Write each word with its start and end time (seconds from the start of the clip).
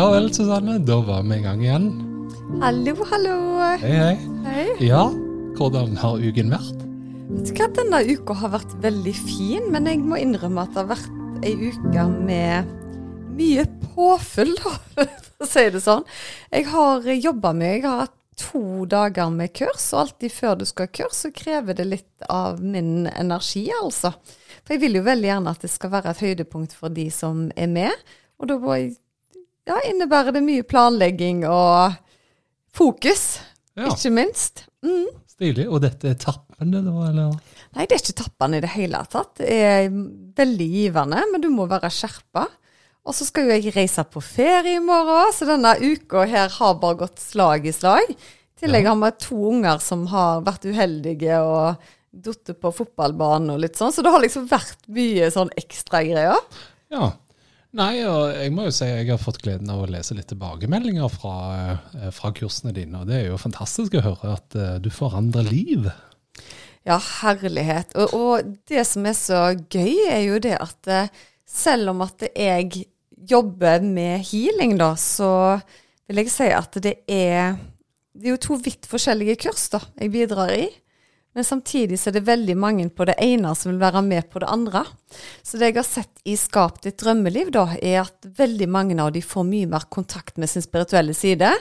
Ja 0.00 0.06
vel, 0.08 0.30
Susanne. 0.32 0.78
Da 0.88 0.96
var 1.04 1.26
vi 1.28 1.36
i 1.36 1.42
gang 1.44 1.60
igjen. 1.60 1.88
Hallo, 2.62 2.94
hallo. 3.10 3.34
Hei, 3.82 3.90
hei. 3.92 4.14
Hei. 4.46 4.62
Ja, 4.80 5.02
hvordan 5.58 5.90
har 6.00 6.22
uken 6.24 6.54
vært? 6.54 6.78
Vet 7.28 7.50
du 7.50 7.58
hva, 7.58 7.66
denne 7.76 7.98
uka 8.08 8.36
har 8.40 8.54
vært 8.54 8.72
veldig 8.80 9.12
fin, 9.18 9.66
men 9.74 9.90
jeg 9.90 10.00
må 10.00 10.16
innrømme 10.16 10.64
at 10.64 10.72
det 10.72 10.80
har 10.80 10.88
vært 10.94 11.44
ei 11.44 11.52
uke 11.66 12.06
med 12.14 12.70
mye 13.36 13.66
påfyll, 13.90 14.54
for 14.94 15.44
å 15.44 15.50
si 15.50 15.66
det 15.76 15.84
sånn. 15.84 16.08
Jeg 16.48 16.70
har 16.72 17.12
jobba 17.18 17.52
med 17.60 17.74
Jeg 17.74 17.84
har 17.84 18.00
hatt 18.06 18.16
to 18.40 18.64
dager 18.88 19.28
med 19.36 19.52
kurs, 19.52 19.90
og 19.92 20.06
alltid 20.06 20.36
før 20.38 20.56
du 20.62 20.66
skal 20.70 20.88
ha 20.88 20.94
kurs, 21.02 21.20
så 21.26 21.32
krever 21.42 21.76
det 21.76 21.88
litt 21.90 22.30
av 22.32 22.64
min 22.64 23.04
energi, 23.12 23.66
altså. 23.82 24.14
For 24.64 24.78
jeg 24.78 24.86
vil 24.86 25.02
jo 25.02 25.04
veldig 25.12 25.32
gjerne 25.34 25.54
at 25.58 25.68
det 25.68 25.74
skal 25.76 25.92
være 25.98 26.16
et 26.16 26.24
høydepunkt 26.24 26.80
for 26.80 26.88
de 26.88 27.10
som 27.12 27.50
er 27.52 27.68
med, 27.76 28.10
og 28.40 28.48
da 28.48 28.56
må 28.64 28.80
jeg 28.80 28.94
ja, 29.70 29.78
innebærer 29.90 30.34
det 30.36 30.42
mye 30.44 30.66
planlegging 30.66 31.44
og 31.48 31.96
fokus, 32.76 33.38
Ja, 33.78 33.86
ikke 33.94 34.10
minst. 34.12 34.64
Mm. 34.84 35.06
Stilig. 35.30 35.64
Og 35.70 35.80
dette 35.84 36.10
er 36.10 36.16
tappende, 36.20 36.82
da, 36.84 36.92
eller? 37.08 37.36
Nei, 37.76 37.84
det 37.86 37.96
er 37.96 38.02
ikke 38.02 38.16
tappende 38.24 38.58
i 38.58 38.64
det 38.64 38.72
hele 38.74 39.00
tatt. 39.08 39.30
Det 39.38 39.46
er 39.48 39.86
veldig 40.36 40.66
givende, 40.74 41.22
men 41.30 41.40
du 41.44 41.48
må 41.54 41.68
være 41.70 41.88
skjerpa. 41.94 42.42
Og 43.08 43.16
så 43.16 43.24
skal 43.24 43.46
jo 43.48 43.54
jeg 43.56 43.72
reise 43.76 44.04
på 44.12 44.20
ferie 44.20 44.74
i 44.76 44.82
morgen, 44.84 45.30
så 45.32 45.46
denne 45.48 45.72
uka 45.80 46.26
her 46.28 46.50
har 46.58 46.74
bare 46.82 46.98
gått 47.06 47.22
slag 47.22 47.64
i 47.70 47.72
slag. 47.72 48.10
I 48.12 48.60
tillegg 48.66 48.84
Ja. 48.84 48.92
har 48.92 49.00
vi 49.06 49.10
to 49.24 49.38
unger 49.48 49.78
som 49.80 50.04
har 50.12 50.42
vært 50.44 50.66
uheldige 50.68 51.38
og 51.40 51.80
datt 52.12 52.50
på 52.60 52.72
fotballbanen 52.74 53.54
og 53.54 53.60
litt 53.62 53.78
sånn, 53.78 53.92
så 53.94 54.02
det 54.04 54.10
har 54.12 54.20
liksom 54.20 54.48
vært 54.50 54.82
mye 54.92 55.30
sånn 55.32 55.48
ekstragreier. 55.56 56.36
Ja. 56.92 57.12
Nei, 57.78 58.00
og 58.02 58.32
jeg 58.34 58.50
må 58.50 58.64
jo 58.66 58.72
si 58.74 58.86
jeg 58.88 59.06
har 59.12 59.20
fått 59.22 59.38
gleden 59.44 59.68
av 59.70 59.84
å 59.84 59.90
lese 59.90 60.16
litt 60.18 60.26
tilbakemeldinger 60.32 61.10
fra, 61.12 61.34
eh, 61.94 62.08
fra 62.14 62.32
kursene 62.34 62.74
dine, 62.74 62.98
og 62.98 63.10
det 63.10 63.20
er 63.20 63.28
jo 63.28 63.38
fantastisk 63.38 63.94
å 63.94 64.02
høre 64.08 64.32
at 64.34 64.56
eh, 64.58 64.78
du 64.82 64.88
forandrer 64.90 65.46
liv. 65.46 65.86
Ja, 66.88 66.96
herlighet. 66.98 67.94
Og, 67.94 68.14
og 68.16 68.50
det 68.66 68.82
som 68.88 69.06
er 69.06 69.14
så 69.14 69.42
gøy, 69.54 70.08
er 70.10 70.24
jo 70.24 70.40
det 70.42 70.56
at 70.58 70.90
eh, 70.90 71.12
selv 71.46 71.92
om 71.94 72.02
at 72.02 72.26
jeg 72.32 72.88
jobber 73.30 73.84
med 73.86 74.26
healing, 74.32 74.74
da, 74.80 74.96
så 74.98 75.60
vil 76.08 76.24
jeg 76.24 76.34
si 76.34 76.50
at 76.50 76.74
det 76.82 76.96
er 77.06 77.58
Det 78.10 78.26
er 78.26 78.34
jo 78.34 78.42
to 78.42 78.56
vidt 78.58 78.88
forskjellige 78.90 79.36
kurs 79.46 79.68
da, 79.70 79.78
jeg 80.00 80.10
bidrar 80.10 80.50
i. 80.50 80.66
Men 81.32 81.46
samtidig 81.46 82.00
så 82.00 82.10
er 82.10 82.16
det 82.18 82.26
veldig 82.26 82.56
mange 82.58 82.88
på 82.90 83.06
det 83.06 83.14
ene 83.22 83.52
som 83.54 83.70
vil 83.70 83.78
være 83.82 84.02
med 84.02 84.26
på 84.32 84.42
det 84.42 84.48
andre. 84.50 84.82
Så 85.46 85.60
det 85.60 85.68
jeg 85.70 85.78
har 85.78 85.86
sett 85.86 86.22
i 86.26 86.34
Skap 86.38 86.80
ditt 86.82 86.98
drømmeliv, 86.98 87.52
da, 87.54 87.68
er 87.78 88.00
at 88.02 88.26
veldig 88.38 88.66
mange 88.70 88.98
av 88.98 89.12
de 89.14 89.22
får 89.22 89.46
mye 89.46 89.68
mer 89.70 89.86
kontakt 89.94 90.40
med 90.42 90.50
sin 90.50 90.64
spirituelle 90.64 91.14
side. 91.14 91.52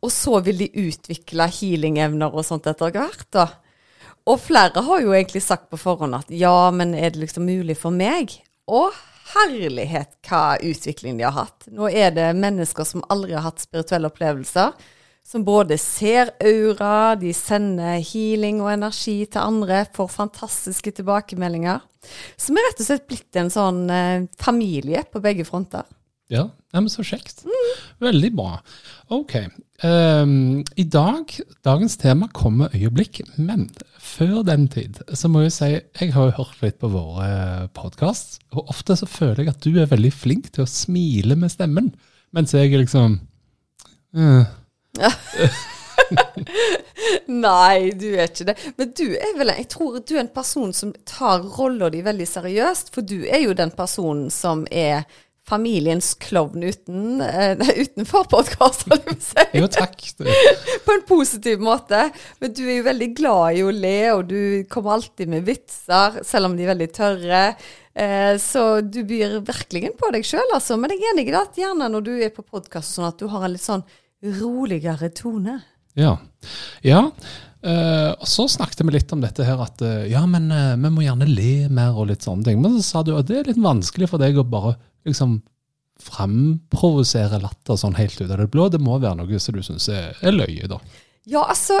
Og 0.00 0.12
så 0.14 0.40
vil 0.46 0.64
de 0.64 0.70
utvikle 0.88 1.50
healing-evner 1.58 2.32
og 2.32 2.46
sånt 2.48 2.70
etter 2.72 2.94
hvert. 2.94 3.26
da. 3.36 3.50
Og 4.28 4.40
flere 4.40 4.84
har 4.84 5.04
jo 5.04 5.12
egentlig 5.12 5.44
sagt 5.44 5.68
på 5.68 5.80
forhånd 5.80 6.16
at 6.16 6.32
ja, 6.32 6.70
men 6.72 6.96
er 6.96 7.12
det 7.12 7.20
liksom 7.26 7.44
mulig 7.48 7.76
for 7.80 7.92
meg? 7.92 8.32
Og 8.68 8.96
herlighet 9.34 10.16
hva 10.28 10.56
utvikling 10.64 11.18
de 11.18 11.26
har 11.28 11.36
hatt. 11.36 11.68
Nå 11.72 11.88
er 11.92 12.12
det 12.16 12.30
mennesker 12.36 12.88
som 12.88 13.04
aldri 13.12 13.36
har 13.36 13.44
hatt 13.44 13.60
spirituelle 13.60 14.08
opplevelser, 14.08 14.72
som 15.28 15.44
både 15.44 15.76
ser 15.80 16.32
aura, 16.40 17.12
de 17.20 17.34
sender 17.36 17.98
healing 18.00 18.62
og 18.64 18.72
energi 18.72 19.18
til 19.28 19.42
andre, 19.42 19.82
får 19.92 20.08
fantastiske 20.14 20.94
tilbakemeldinger. 20.96 21.82
Som 22.40 22.56
er 22.56 22.68
rett 22.70 22.80
og 22.80 22.88
slett 22.88 23.08
blitt 23.10 23.36
en 23.36 23.52
sånn 23.52 23.82
eh, 23.92 24.26
familie 24.40 25.02
på 25.12 25.20
begge 25.20 25.44
fronter. 25.44 25.84
Ja, 26.32 26.46
ja 26.72 26.80
men 26.80 26.88
så 26.92 27.04
kjekt. 27.04 27.42
Veldig 28.00 28.30
bra. 28.36 28.58
Ok. 29.12 29.34
Um, 29.84 30.64
I 30.80 30.84
dag, 30.88 31.34
dagens 31.64 31.96
tema 32.00 32.28
kommer 32.32 32.72
øyeblikk, 32.76 33.20
men 33.36 33.66
før 34.00 34.40
den 34.48 34.64
tid 34.72 35.00
så 35.12 35.28
må 35.28 35.44
jeg 35.44 35.54
si 35.54 35.68
jeg 35.76 36.14
har 36.14 36.30
jo 36.30 36.36
hørt 36.40 36.62
litt 36.64 36.78
på 36.80 36.90
våre 36.92 37.68
podkast, 37.76 38.40
og 38.56 38.72
ofte 38.72 38.96
så 38.96 39.08
føler 39.08 39.44
jeg 39.44 39.52
at 39.52 39.64
du 39.64 39.76
er 39.76 39.92
veldig 39.92 40.12
flink 40.14 40.48
til 40.54 40.64
å 40.64 40.70
smile 40.72 41.36
med 41.36 41.52
stemmen, 41.52 41.92
mens 42.32 42.56
jeg 42.56 42.72
liksom 42.72 42.86
liksom 42.88 43.20
eh, 45.00 45.58
Nei, 47.28 47.90
du 47.98 48.08
er 48.14 48.28
ikke 48.28 48.48
det. 48.50 48.56
Men 48.78 48.92
du 48.96 49.06
er 49.18 49.32
vel 49.38 49.54
Jeg 49.54 49.68
tror 49.74 49.98
du 50.00 50.14
er 50.16 50.24
en 50.24 50.34
person 50.34 50.74
som 50.76 50.92
tar 51.08 51.44
rolla 51.58 51.90
di 51.92 52.02
veldig 52.06 52.28
seriøst, 52.28 52.92
for 52.94 53.06
du 53.06 53.22
er 53.26 53.42
jo 53.44 53.56
den 53.56 53.74
personen 53.76 54.30
som 54.34 54.66
er 54.70 55.04
familiens 55.48 56.12
klovn 56.20 56.62
uten, 56.62 57.20
eh, 57.24 57.54
nei, 57.56 57.74
utenfor 57.84 58.26
du 58.28 59.14
si. 59.24 59.44
Jo, 59.56 59.68
takk. 59.72 60.02
På 60.84 60.92
en 60.92 61.04
positiv 61.08 61.62
måte. 61.64 62.08
Men 62.40 62.52
du 62.52 62.64
er 62.66 62.78
jo 62.78 62.88
veldig 62.88 63.10
glad 63.16 63.58
i 63.58 63.64
å 63.64 63.72
le, 63.72 63.98
og 64.12 64.26
du 64.28 64.40
kommer 64.70 64.98
alltid 64.98 65.32
med 65.32 65.46
vitser, 65.48 66.20
selv 66.26 66.50
om 66.50 66.56
de 66.58 66.66
er 66.66 66.72
veldig 66.74 66.90
tørre. 66.92 67.42
Eh, 67.98 68.34
så 68.42 68.66
du 68.84 69.00
byr 69.08 69.40
virkelig 69.46 69.94
på 69.98 70.12
deg 70.14 70.26
sjøl, 70.26 70.46
altså. 70.54 70.76
Men 70.76 70.94
jeg 70.94 71.06
er 71.06 71.16
enig 71.16 71.30
i 71.32 71.38
at 71.40 71.56
gjerne 71.58 71.88
når 71.94 72.06
du 72.10 72.12
er 72.18 72.34
på 72.34 72.44
podkast, 72.44 72.98
sånn 72.98 73.08
at 73.08 73.18
du 73.18 73.30
har 73.32 73.46
en 73.46 73.56
litt 73.56 73.64
sånn 73.64 73.86
roligere 74.22 75.10
tone. 75.14 75.60
Ja. 75.98 76.16
ja. 76.82 77.10
Uh, 77.58 78.14
og 78.14 78.26
så 78.30 78.46
snakket 78.50 78.84
vi 78.86 78.94
litt 78.94 79.12
om 79.14 79.22
dette 79.22 79.42
her 79.46 79.58
at 79.64 79.82
uh, 79.82 80.06
ja, 80.06 80.22
men 80.30 80.46
uh, 80.54 80.76
vi 80.78 80.90
må 80.94 81.02
gjerne 81.02 81.26
le 81.26 81.66
mer 81.74 81.96
og 81.98 82.10
litt 82.12 82.26
sånne 82.26 82.46
ting. 82.46 82.62
Men 82.62 82.76
så 82.78 82.84
sa 82.86 83.04
du 83.06 83.16
at 83.18 83.30
det 83.30 83.40
er 83.40 83.50
litt 83.50 83.62
vanskelig 83.62 84.10
for 84.12 84.22
deg 84.22 84.38
å 84.38 84.46
bare 84.46 84.76
liksom 85.08 85.40
framprovosere 85.98 87.40
latter 87.42 87.78
sånn 87.78 87.98
helt 87.98 88.20
ut 88.20 88.30
av 88.30 88.38
det 88.38 88.50
blå. 88.52 88.68
Det 88.70 88.78
må 88.82 89.00
være 89.02 89.18
noe 89.18 89.40
som 89.42 89.58
du 89.58 89.64
syns 89.66 89.88
er, 89.90 90.12
er 90.22 90.36
løye, 90.36 90.70
da. 90.70 90.82
Ja, 91.28 91.44
altså 91.44 91.80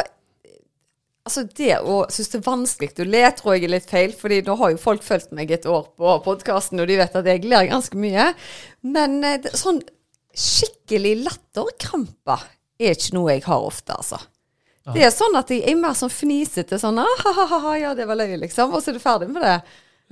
Altså 1.28 1.42
Det 1.44 1.74
å 1.84 1.96
synes 2.08 2.30
det 2.32 2.38
er 2.38 2.44
vanskelig 2.46 3.02
å 3.02 3.04
le, 3.04 3.20
tror 3.36 3.52
jeg 3.52 3.66
er 3.66 3.72
litt 3.74 3.90
feil. 3.90 4.14
fordi 4.16 4.38
nå 4.46 4.54
har 4.56 4.70
jo 4.72 4.78
folk 4.80 5.02
fulgt 5.04 5.34
meg 5.36 5.50
et 5.52 5.66
år 5.68 5.90
på 5.92 6.14
podkasten, 6.24 6.80
og 6.80 6.88
de 6.88 6.96
vet 6.96 7.18
at 7.20 7.26
jeg 7.28 7.42
ler 7.44 7.68
ganske 7.68 8.00
mye. 8.00 8.30
Men 8.80 9.18
sånn 9.52 9.82
skikkelig 10.36 11.14
latterkramper 11.26 12.44
er 12.78 12.94
ikke 12.94 13.16
noe 13.16 13.34
jeg 13.34 13.44
har 13.46 13.64
ofte, 13.66 13.96
altså. 13.96 14.20
Det 14.94 15.02
er 15.04 15.12
sånn 15.12 15.36
at 15.36 15.50
jeg 15.52 15.66
er 15.68 15.76
mer 15.76 15.96
sånn 15.98 16.12
fnisete 16.12 16.78
sånn 16.80 17.00
ah, 17.02 17.16
ha, 17.20 17.32
ha, 17.36 17.44
ha, 17.50 17.58
ha, 17.66 17.72
ja, 17.76 17.90
det 17.96 18.06
var 18.08 18.16
løye, 18.16 18.38
liksom. 18.40 18.72
Og 18.72 18.80
så 18.80 18.92
er 18.92 18.96
du 18.96 19.02
ferdig 19.02 19.28
med 19.34 19.44
det. 19.44 19.58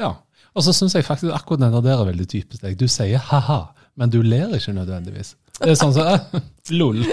Ja. 0.02 0.12
Og 0.56 0.64
så 0.64 0.74
syns 0.76 0.96
jeg 0.96 1.06
faktisk 1.06 1.32
akkurat 1.36 1.62
den 1.64 1.76
der 1.84 1.94
er 1.94 2.08
veldig 2.08 2.26
typisk 2.28 2.64
deg. 2.64 2.76
Du 2.80 2.84
sier 2.88 3.22
ha-ha, 3.30 3.60
men 3.96 4.12
du 4.12 4.18
ler 4.24 4.52
ikke 4.56 4.74
nødvendigvis. 4.76 5.34
Det 5.56 5.72
er 5.72 5.78
sånn 5.80 5.94
som 5.96 6.12
eh, 6.12 6.44
lol. 6.80 7.02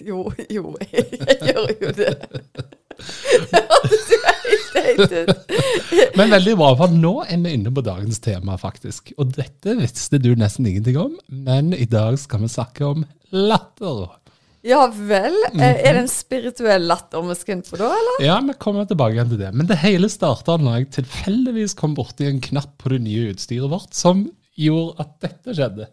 Jo, 0.00 0.30
jo, 0.48 0.70
jeg 0.94 1.34
gjør 1.44 1.66
jo 1.82 1.90
det. 1.92 2.14
Men 6.18 6.32
veldig 6.34 6.54
bra, 6.58 6.70
for 6.78 6.92
nå 6.92 7.12
er 7.26 7.40
vi 7.44 7.52
inne 7.56 7.72
på 7.74 7.82
dagens 7.86 8.20
tema, 8.24 8.56
faktisk. 8.60 9.12
Og 9.20 9.32
dette 9.36 9.76
visste 9.78 10.20
du 10.22 10.32
nesten 10.38 10.66
ingenting 10.68 10.98
om, 11.00 11.14
men 11.28 11.72
i 11.76 11.86
dag 11.90 12.18
skal 12.20 12.42
vi 12.44 12.50
snakke 12.52 12.88
om 12.88 13.04
latter. 13.34 14.08
Ja 14.66 14.82
vel. 14.92 15.36
Eh, 15.54 15.78
Er 15.88 15.94
det 15.96 16.02
en 16.02 16.10
spirituell 16.12 16.84
latter 16.90 17.22
vi 17.24 17.36
skal 17.38 17.56
inn 17.58 17.62
på 17.64 17.78
da, 17.80 17.88
eller? 17.96 18.18
Ja, 18.26 18.34
vi 18.44 18.56
kommer 18.60 18.84
tilbake 18.90 19.16
igjen 19.16 19.30
til 19.32 19.40
det. 19.40 19.52
Men 19.56 19.70
det 19.70 19.78
hele 19.80 20.10
starta 20.12 20.58
når 20.60 20.82
jeg 20.82 20.90
tilfeldigvis 20.98 21.76
kom 21.78 21.94
borti 21.96 22.28
en 22.28 22.42
knapp 22.44 22.74
på 22.82 22.92
det 22.92 23.00
nye 23.06 23.30
utstyret 23.32 23.70
vårt 23.72 23.96
som 23.96 24.26
gjorde 24.60 25.00
at 25.00 25.14
dette 25.24 25.56
skjedde. 25.56 25.88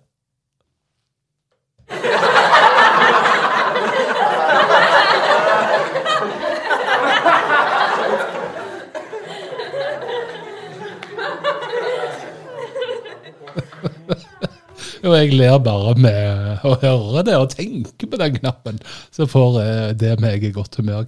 Og 15.07 15.15
jeg 15.15 15.37
ler 15.39 15.55
bare 15.63 15.93
med 15.99 16.65
å 16.67 16.73
høre 16.81 17.23
det 17.27 17.37
og 17.39 17.53
tenke 17.53 18.09
på 18.09 18.19
den 18.19 18.37
knappen. 18.41 18.79
Så 19.15 19.27
får 19.29 19.59
eh, 19.61 19.89
det 19.99 20.17
meg 20.23 20.43
i 20.43 20.51
godt 20.55 20.79
humør. 20.81 21.07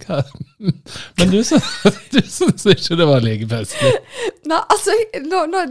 Men 1.18 1.32
du 1.34 1.40
syns 1.44 2.66
ikke 2.66 2.98
det 3.00 3.08
var 3.08 3.24
like 3.24 3.48
festlig? 3.50 3.92
Nei, 4.48 4.60
altså, 4.72 4.96
nå, 5.26 5.44
nå, 5.52 5.64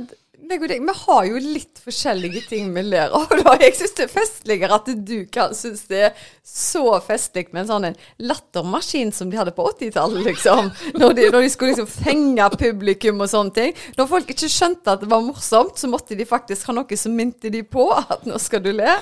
meg 0.49 0.63
og 0.65 0.71
deg, 0.71 0.81
vi 0.85 0.95
har 1.03 1.27
jo 1.29 1.41
litt 1.43 1.79
forskjellige 1.83 2.41
ting 2.49 2.71
vi 2.75 2.83
ler 2.87 3.13
av. 3.15 3.27
da. 3.43 3.53
Jeg 3.61 3.75
syns 3.77 3.95
det 3.97 4.05
er 4.07 4.11
festligere 4.13 4.79
at 4.79 4.89
du 5.07 5.15
kan 5.31 5.53
synes 5.57 5.83
det 5.91 6.01
er 6.09 6.23
så 6.45 6.83
festlig 7.05 7.47
med 7.53 7.63
en 7.63 7.69
sånn 7.69 7.87
en 7.91 7.99
lattermaskin 8.29 9.13
som 9.15 9.29
de 9.31 9.37
hadde 9.39 9.53
på 9.57 9.67
80-tallet, 9.71 10.23
liksom. 10.31 10.71
Når 10.99 11.15
de, 11.19 11.27
når 11.33 11.45
de 11.45 11.53
skulle 11.53 11.75
liksom 11.75 11.89
fenge 11.91 12.49
publikum 12.59 13.21
og 13.23 13.31
sånne 13.31 13.55
ting. 13.55 13.77
Når 13.97 14.09
folk 14.09 14.33
ikke 14.33 14.49
skjønte 14.51 14.97
at 14.97 15.05
det 15.05 15.11
var 15.11 15.23
morsomt, 15.25 15.77
så 15.79 15.89
måtte 15.91 16.17
de 16.17 16.27
faktisk 16.27 16.69
ha 16.71 16.75
noe 16.79 16.99
som 16.99 17.15
minte 17.15 17.53
de 17.53 17.63
på 17.63 17.87
at 17.99 18.25
nå 18.27 18.41
skal 18.41 18.65
du 18.65 18.71
le. 18.75 18.97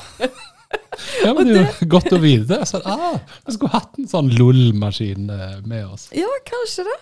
Ja, 1.24 1.32
men 1.32 1.48
det 1.48 1.62
er 1.62 1.78
jo 1.80 1.88
godt 1.94 2.12
å 2.12 2.20
vite. 2.20 2.60
Så, 2.68 2.82
ah, 2.84 3.16
vi 3.46 3.56
skulle 3.56 3.72
hatt 3.72 3.96
en 4.02 4.10
sånn 4.12 4.34
LOL-maskin 4.36 5.30
eh, 5.32 5.60
med 5.64 5.86
oss. 5.88 6.10
Ja, 6.16 6.28
kanskje 6.48 6.84
det. 6.90 6.98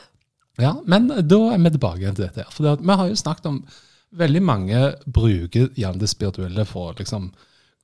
Ja, 0.62 0.76
Men 0.86 1.10
da 1.10 1.40
er 1.52 1.60
vi 1.60 1.72
tilbake 1.74 2.14
til 2.14 2.24
dette. 2.28 2.46
her. 2.46 2.52
For 2.54 2.78
vi 2.80 2.96
har 3.02 3.10
jo 3.10 3.18
snakket 3.20 3.50
om 3.50 3.58
Veldig 4.16 4.42
mange 4.46 4.82
bruker 5.06 5.72
gjerne 5.76 6.02
det 6.02 6.12
spirituelle 6.12 6.66
for 6.70 6.92
å 6.92 6.98
liksom 7.00 7.32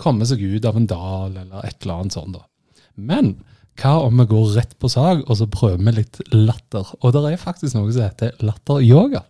komme 0.01 0.25
seg 0.25 0.41
ut 0.41 0.65
av 0.65 0.77
en 0.79 0.87
dal 0.89 1.35
eller 1.37 1.65
et 1.67 1.83
eller 1.83 2.01
annet 2.01 2.15
sånt. 2.15 2.37
da. 2.37 2.45
Men 2.95 3.35
hva 3.79 3.97
om 4.05 4.19
vi 4.19 4.27
går 4.29 4.55
rett 4.57 4.73
på 4.79 4.89
sak 4.91 5.23
og 5.27 5.37
så 5.39 5.47
prøver 5.51 5.83
vi 5.85 5.95
litt 5.99 6.21
latter? 6.33 6.87
Og 7.01 7.13
det 7.15 7.23
er 7.29 7.41
faktisk 7.41 7.77
noe 7.77 7.91
som 7.93 8.05
heter 8.05 8.35
latteryoga. 8.43 9.23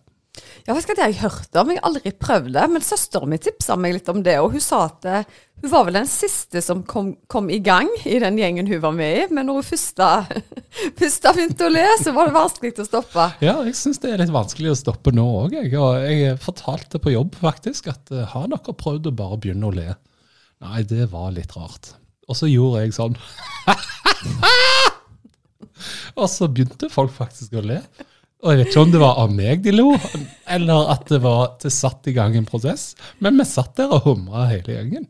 Ja, 0.64 0.72
hva 0.72 0.80
at 0.80 1.00
jeg 1.02 1.18
hørte 1.20 1.60
om? 1.60 1.70
Jeg 1.72 1.82
har 1.82 1.88
aldri 1.90 2.12
prøvd 2.16 2.54
det. 2.54 2.64
Men 2.72 2.84
søsteren 2.84 3.32
min 3.32 3.40
tipsa 3.42 3.76
meg 3.76 3.98
litt 3.98 4.08
om 4.08 4.22
det, 4.24 4.38
og 4.40 4.54
hun 4.54 4.62
sa 4.64 4.86
at 4.86 5.08
eh, 5.08 5.26
hun 5.62 5.70
var 5.70 5.84
vel 5.86 5.98
den 6.00 6.08
siste 6.10 6.62
som 6.64 6.80
kom, 6.88 7.12
kom, 7.30 7.50
i 7.52 7.60
gang 7.62 7.90
i 8.08 8.16
den 8.22 8.38
gjengen 8.40 8.70
hun 8.70 8.80
var 8.82 8.94
med 8.96 9.18
i. 9.18 9.26
Men 9.30 9.50
når 9.50 9.60
hun 9.60 9.68
først 9.68 10.00
begynte 11.36 11.68
å 11.68 11.72
le, 11.72 11.84
så 12.00 12.14
var 12.16 12.30
det 12.30 12.36
vanskelig 12.38 12.72
å 12.80 12.88
stoppe. 12.88 13.28
Ja, 13.44 13.58
jeg 13.66 13.76
syns 13.78 14.00
det 14.02 14.14
er 14.14 14.22
litt 14.22 14.34
vanskelig 14.34 14.72
å 14.72 14.78
stoppe 14.78 15.12
nå 15.14 15.26
òg. 15.44 15.58
Jeg. 15.60 15.72
Jeg 15.72 16.40
fortalte 16.42 17.02
på 17.02 17.14
jobb 17.14 17.36
faktisk 17.42 17.92
at 17.92 18.14
uh, 18.14 18.24
har 18.32 18.48
dere 18.50 18.78
prøvd 18.78 19.10
å 19.10 19.16
bare 19.22 19.40
begynne 19.42 19.68
å 19.68 19.76
le? 19.76 19.90
Nei, 20.62 20.80
det 20.88 21.10
var 21.12 21.34
litt 21.36 21.52
rart. 21.58 21.94
Og 22.30 22.38
så 22.38 22.48
gjorde 22.48 22.86
jeg 22.86 22.96
sånn. 22.96 23.18
og 26.20 26.26
så 26.30 26.48
begynte 26.48 26.90
folk 26.92 27.12
faktisk 27.14 27.58
å 27.58 27.64
le. 27.66 27.80
Og 28.42 28.50
jeg 28.50 28.58
vet 28.58 28.72
ikke 28.72 28.82
om 28.82 28.92
det 28.92 29.00
var 29.02 29.18
av 29.22 29.34
meg 29.34 29.60
de 29.62 29.72
lo, 29.74 29.92
eller 30.50 30.88
at 30.90 31.06
det 31.12 31.20
var 31.22 31.52
det 31.62 31.70
satt 31.70 32.08
i 32.10 32.14
gang 32.16 32.34
en 32.34 32.46
prosess. 32.48 32.92
Men 33.22 33.38
vi 33.38 33.46
satt 33.46 33.76
der 33.78 33.92
og 33.94 34.08
humra 34.08 34.48
hele 34.50 34.74
gjengen. 34.74 35.06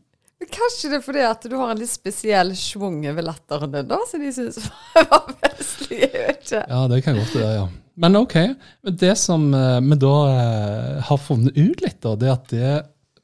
Kanskje 0.53 0.91
det 0.91 0.99
er 0.99 1.05
fordi 1.05 1.23
at 1.25 1.45
du 1.49 1.55
har 1.57 1.71
en 1.73 1.79
litt 1.81 1.91
spesiell 1.91 2.51
schwung 2.59 2.99
over 3.09 3.25
latteren 3.25 3.73
din, 3.73 3.87
da, 3.89 4.01
som 4.11 4.21
de 4.21 4.33
syns 4.35 4.59
var 4.99 5.31
festlig. 5.47 6.03
Jeg 6.03 6.13
vet 6.13 6.43
ikke. 6.45 6.65
Ja, 6.67 6.81
det 6.93 6.99
kan 7.07 7.17
godt 7.17 7.37
være, 7.39 7.55
ja. 7.57 7.69
Men 8.05 8.19
ok. 8.21 8.37
Det 9.01 9.15
som 9.21 9.47
eh, 9.57 9.79
vi 9.85 9.99
da 10.03 10.17
eh, 10.33 10.99
har 11.09 11.21
funnet 11.21 11.57
ut 11.57 11.85
litt, 11.85 12.01
da, 12.05 12.17
det 12.19 12.29
er 12.29 12.35
at 12.35 12.53
det 12.53 12.73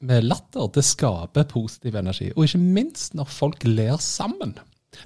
med 0.09 0.25
latter 0.25 0.69
det 0.73 0.85
skaper 0.87 1.45
positiv 1.51 1.97
energi. 1.99 2.31
Og 2.35 2.47
ikke 2.47 2.61
minst 2.63 3.17
når 3.19 3.29
folk 3.33 3.65
ler 3.67 3.99
sammen. 4.01 4.55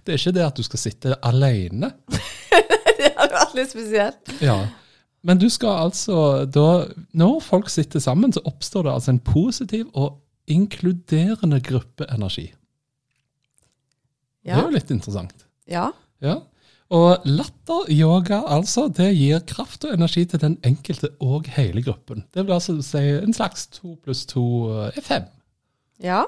Det 0.06 0.13
er 0.13 0.21
ikke 0.21 0.35
det 0.38 0.45
at 0.45 0.59
du 0.59 0.63
skal 0.63 0.83
sitte 0.83 1.17
alene. 1.25 1.91
det 2.99 3.11
hadde 3.17 3.33
vært 3.33 3.57
litt 3.57 3.73
spesielt. 3.73 4.35
Ja. 4.44 4.61
Men 5.23 5.39
du 5.39 5.47
skal 5.51 5.87
altså 5.87 6.45
da 6.51 6.85
Når 7.15 7.37
folk 7.43 7.69
sitter 7.71 8.03
sammen, 8.03 8.33
så 8.35 8.43
oppstår 8.45 8.87
det 8.87 8.93
altså 8.93 9.13
en 9.13 9.23
positiv 9.23 9.87
og 9.93 10.19
inkluderende 10.51 11.61
gruppeenergi. 11.63 12.49
Ja. 14.43 14.57
Det 14.57 14.59
er 14.59 14.65
jo 14.67 14.75
litt 14.75 14.91
interessant. 14.91 15.45
Ja. 15.71 15.85
ja. 16.19 16.41
Og 16.93 17.23
latter-yoga 17.25 18.41
altså, 18.51 18.89
det 18.91 19.13
gir 19.15 19.39
kraft 19.47 19.87
og 19.87 19.95
energi 19.95 20.25
til 20.29 20.41
den 20.41 20.57
enkelte 20.67 21.13
og 21.23 21.47
hele 21.55 21.81
gruppen. 21.85 22.25
Det 22.35 22.43
vil 22.43 22.57
altså 22.57 22.75
si 22.83 23.05
en 23.15 23.33
slags 23.33 23.69
to 23.71 23.95
pluss 24.03 24.25
to 24.29 24.43
er 24.91 25.01
fem. 25.01 25.25
Ja. 26.03 26.25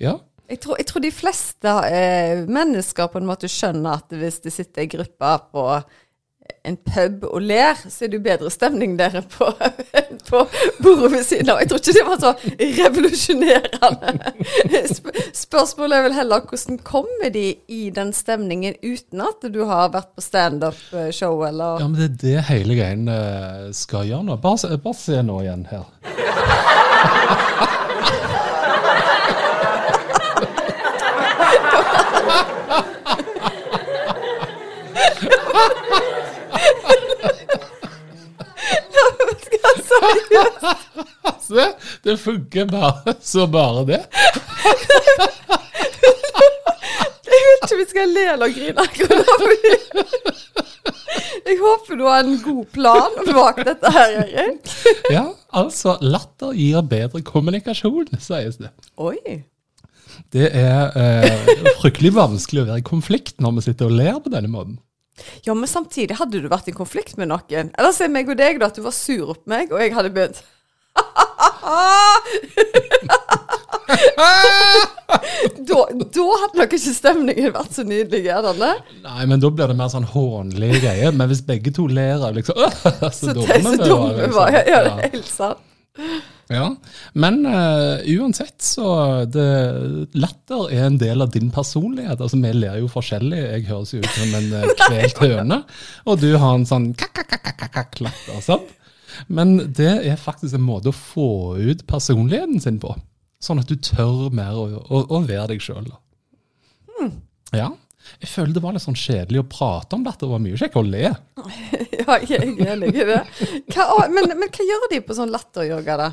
ja. 0.00 0.16
Jeg 0.48 0.62
tror, 0.64 0.78
jeg 0.80 0.88
tror 0.88 1.04
de 1.04 1.12
fleste 1.12 1.72
eh, 1.92 2.46
mennesker 2.48 3.10
på 3.12 3.20
en 3.20 3.28
måte 3.28 3.50
skjønner 3.52 4.00
at 4.00 4.16
hvis 4.16 4.40
det 4.40 4.54
sitter 4.54 4.86
ei 4.86 4.90
gruppe 4.96 5.32
på 5.52 5.64
en 6.68 6.76
pub 6.76 7.24
og 7.28 7.42
ler, 7.42 7.78
så 7.88 8.04
er 8.04 8.12
det 8.12 8.18
jo 8.18 8.24
bedre 8.24 8.50
stemning 8.52 8.96
der 8.98 9.16
enn 9.20 9.28
på, 9.32 9.48
på 10.28 10.42
bordet 10.82 11.10
ved 11.14 11.24
siden 11.26 11.52
av. 11.52 11.62
Jeg 11.62 11.70
tror 11.70 11.80
ikke 11.82 11.96
det 11.96 12.06
var 12.08 12.18
så 12.22 12.32
revolusjonerende. 12.78 14.32
Spørsmålet 15.36 15.98
er 15.98 16.06
vel 16.08 16.16
heller 16.18 16.44
hvordan 16.48 16.80
kommer 16.86 17.32
de 17.34 17.46
i 17.68 17.82
den 17.94 18.12
stemningen 18.16 18.78
uten 18.84 19.24
at 19.24 19.48
du 19.52 19.62
har 19.68 19.92
vært 19.94 20.12
på 20.16 20.24
standup-show, 20.24 21.42
eller 21.48 21.82
Ja, 21.82 21.88
men 21.88 21.98
det 22.00 22.08
er 22.10 22.16
det 22.24 22.46
hele 22.52 22.78
greien 22.78 23.08
eh, 23.12 23.68
skal 23.76 24.08
gjøre 24.08 24.28
nå. 24.28 24.38
Bare, 24.42 24.78
bare 24.82 24.98
se 24.98 25.22
nå 25.24 25.40
igjen 25.44 25.66
her. 25.72 25.84
Se, 41.48 41.64
det 42.08 42.16
funker 42.20 42.64
bare 42.70 43.14
så 43.32 43.46
bare 43.46 43.84
det. 43.88 44.02
Jeg 47.28 47.42
vet 47.44 47.64
ikke 47.64 47.74
om 47.74 47.80
vi 47.80 47.88
skal 47.90 48.14
le 48.14 48.24
eller 48.32 48.52
grine 48.54 48.84
akkurat 48.84 49.40
Jeg 51.48 51.56
håper 51.60 51.98
du 51.98 52.04
har 52.06 52.24
en 52.24 52.40
god 52.44 52.64
plan 52.72 53.12
bak 53.28 53.60
dette 53.66 53.92
her, 53.92 54.16
Erik. 54.24 54.72
Ja, 55.12 55.26
altså 55.52 55.96
latter 56.04 56.52
gir 56.56 56.82
bedre 56.88 57.22
kommunikasjon, 57.24 58.10
sies 58.20 58.58
det. 58.60 58.72
Oi. 59.00 59.16
Det 60.34 60.50
er 60.50 60.92
eh, 60.98 61.48
fryktelig 61.80 62.12
vanskelig 62.16 62.64
å 62.64 62.68
være 62.68 62.82
i 62.82 62.88
konflikt 62.88 63.40
når 63.40 63.58
vi 63.58 63.66
sitter 63.68 63.88
og 63.88 63.96
ler 63.96 64.20
på 64.24 64.32
denne 64.32 64.50
måten. 64.52 64.76
Ja, 65.46 65.54
men 65.54 65.68
samtidig 65.70 66.18
hadde 66.18 66.40
du 66.42 66.48
vært 66.50 66.68
i 66.70 66.76
konflikt 66.76 67.16
med 67.18 67.30
noen. 67.32 67.72
Eller 67.78 67.96
si 67.96 68.08
meg 68.12 68.28
og 68.30 68.38
deg 68.38 68.60
da, 68.60 68.68
at 68.68 68.78
du 68.78 68.84
var 68.84 68.94
sur 68.96 69.34
på 69.34 69.50
meg, 69.50 69.72
og 69.72 69.82
jeg 69.82 69.96
hadde 69.96 70.12
begynt 70.14 70.42
da, 75.68 75.78
da 76.14 76.24
hadde 76.42 76.58
nok 76.60 76.72
ikke 76.76 76.94
stemningen 76.94 77.52
vært 77.54 77.72
så 77.76 77.82
nydelig. 77.86 78.22
Gjerne. 78.28 78.70
Nei, 79.04 79.22
men 79.30 79.38
da 79.42 79.48
blir 79.52 79.68
det 79.70 79.76
mer 79.78 79.90
sånn 79.92 80.08
hånlig 80.12 80.72
greie. 80.82 81.08
Men 81.14 81.26
hvis 81.30 81.44
begge 81.46 81.70
to 81.74 81.84
ler 81.90 82.18
av 82.28 82.32
liksom 82.38 82.56
Så, 83.18 83.22
så 83.26 83.26
dumme 83.34 83.70
vi 83.76 83.84
var. 83.86 84.08
Liksom. 84.18 84.46
Ja, 84.54 84.60
ja, 84.66 84.78
det 84.84 84.92
er 84.92 84.98
helt 85.16 85.32
sant. 85.32 85.58
Ja, 86.48 86.76
Men 87.12 87.46
uh, 87.46 87.98
uansett, 88.06 88.62
så 88.62 89.24
det, 89.28 89.48
Latter 90.16 90.70
er 90.72 90.86
en 90.86 90.98
del 91.00 91.22
av 91.22 91.30
din 91.34 91.50
personlighet. 91.52 92.20
altså 92.20 92.36
Vi 92.40 92.52
ler 92.56 92.76
jo 92.80 92.88
forskjellig. 92.92 93.38
Jeg 93.42 93.66
høres 93.68 93.92
jo 93.92 93.98
ut 94.00 94.10
som 94.14 94.34
en 94.38 94.48
uh, 94.54 94.60
kvelt 94.86 95.18
høne, 95.26 95.58
og 96.06 96.14
du 96.22 96.30
har 96.38 96.52
en 96.56 96.66
sånn 96.68 96.94
kakk-kakk-kakk-latter. 96.96 98.40
sant? 98.44 98.68
Men 99.26 99.56
det 99.74 99.92
er 100.06 100.20
faktisk 100.20 100.54
en 100.54 100.66
måte 100.66 100.92
å 100.92 100.96
få 100.96 101.56
ut 101.58 101.86
personligheten 101.90 102.62
sin 102.62 102.78
på. 102.82 102.94
Sånn 103.42 103.60
at 103.62 103.70
du 103.70 103.76
tør 103.78 104.28
mer 104.34 104.56
å, 104.58 104.66
å, 104.82 105.02
å 105.14 105.20
være 105.26 105.52
deg 105.54 105.62
sjøl. 105.62 105.90
Mm. 106.98 107.12
Ja. 107.54 107.72
Jeg 108.22 108.30
føler 108.32 108.54
det 108.56 108.62
var 108.64 108.74
litt 108.74 108.82
sånn 108.82 108.98
kjedelig 108.98 109.42
å 109.42 109.48
prate 109.50 109.98
om 109.98 110.04
dette. 110.06 110.24
Det 110.24 110.30
var 110.30 110.42
mye 110.42 110.58
kjekkere 110.58 110.84
å 110.84 110.88
le. 110.88 111.10
ja, 112.00 112.16
jeg 112.24 112.38
er 112.38 112.72
enig 112.72 112.94
i 112.94 113.06
det. 113.10 113.20
Hva, 113.74 114.06
men, 114.10 114.32
men, 114.32 114.48
hva 114.54 114.66
gjør 114.70 114.88
de 114.92 115.02
på 115.04 115.16
sånn 115.18 115.34
latteryoga, 115.34 115.98
da? 116.00 116.08